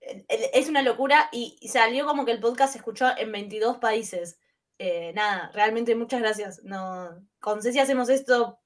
[0.00, 4.38] Es una locura y y salió como que el podcast se escuchó en 22 países.
[4.78, 6.62] Eh, nada, realmente muchas gracias.
[6.64, 7.10] No,
[7.40, 8.59] con Ceci hacemos esto.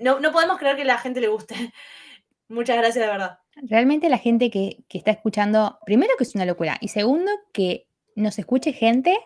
[0.00, 1.54] No, no podemos creer que la gente le guste.
[2.48, 3.38] Muchas gracias, de verdad.
[3.62, 7.86] Realmente la gente que, que está escuchando, primero que es una locura, y segundo que
[8.16, 9.16] nos escuche gente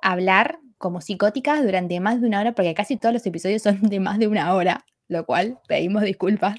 [0.00, 4.00] hablar como psicóticas durante más de una hora, porque casi todos los episodios son de
[4.00, 6.58] más de una hora, lo cual pedimos disculpas,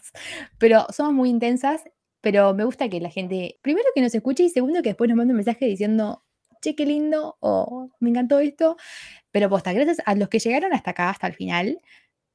[0.57, 1.83] pero somos muy intensas,
[2.21, 5.17] pero me gusta que la gente, primero que nos escuche y segundo que después nos
[5.17, 6.23] mande un mensaje diciendo,
[6.61, 8.77] che, qué lindo, o me encantó esto,
[9.31, 11.81] pero posta, gracias a los que llegaron hasta acá, hasta el final,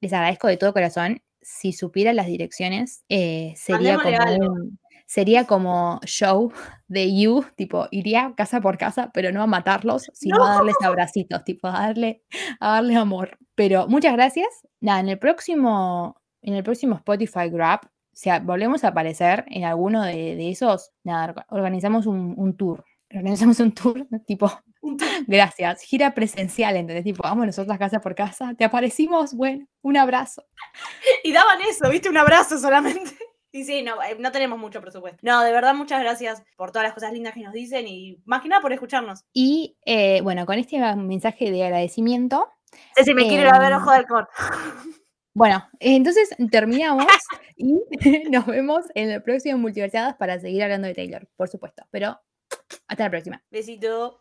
[0.01, 1.23] les agradezco de todo corazón.
[1.41, 6.53] Si supieran las direcciones, eh, sería Mandémosle como un, sería como show
[6.89, 11.45] de You, tipo, iría casa por casa, pero no a matarlos, sino a darles abracitos,
[11.45, 12.23] tipo, a darle,
[12.61, 13.39] a darle amor.
[13.55, 14.49] Pero muchas gracias.
[14.81, 19.65] Nada, en el próximo, en el próximo Spotify Grab, o sea, volvemos a aparecer en
[19.65, 22.85] alguno de, de esos, nada, orga- organizamos un, un tour.
[23.11, 24.51] Organizamos un tour, tipo,
[25.27, 27.05] gracias, gira presencial, ¿entendés?
[27.05, 30.45] Tipo, vamos nosotras casa por casa, te aparecimos, bueno, un abrazo.
[31.25, 32.09] Y daban eso, ¿viste?
[32.09, 33.11] Un abrazo solamente.
[33.51, 35.19] Y sí, no, eh, no tenemos mucho presupuesto.
[35.23, 38.43] No, de verdad, muchas gracias por todas las cosas lindas que nos dicen y más
[38.43, 39.25] que nada por escucharnos.
[39.33, 42.49] Y eh, bueno, con este mensaje de agradecimiento,
[42.95, 44.29] Ceci, me quiero ir a ver Ojo del Cor.
[45.35, 47.07] Bueno, entonces terminamos
[47.57, 47.75] y
[48.31, 51.85] nos vemos en el próximo Multiversadas para seguir hablando de Taylor, por supuesto.
[51.91, 52.19] Pero
[52.87, 53.43] hasta la próxima.
[53.51, 54.17] Besito.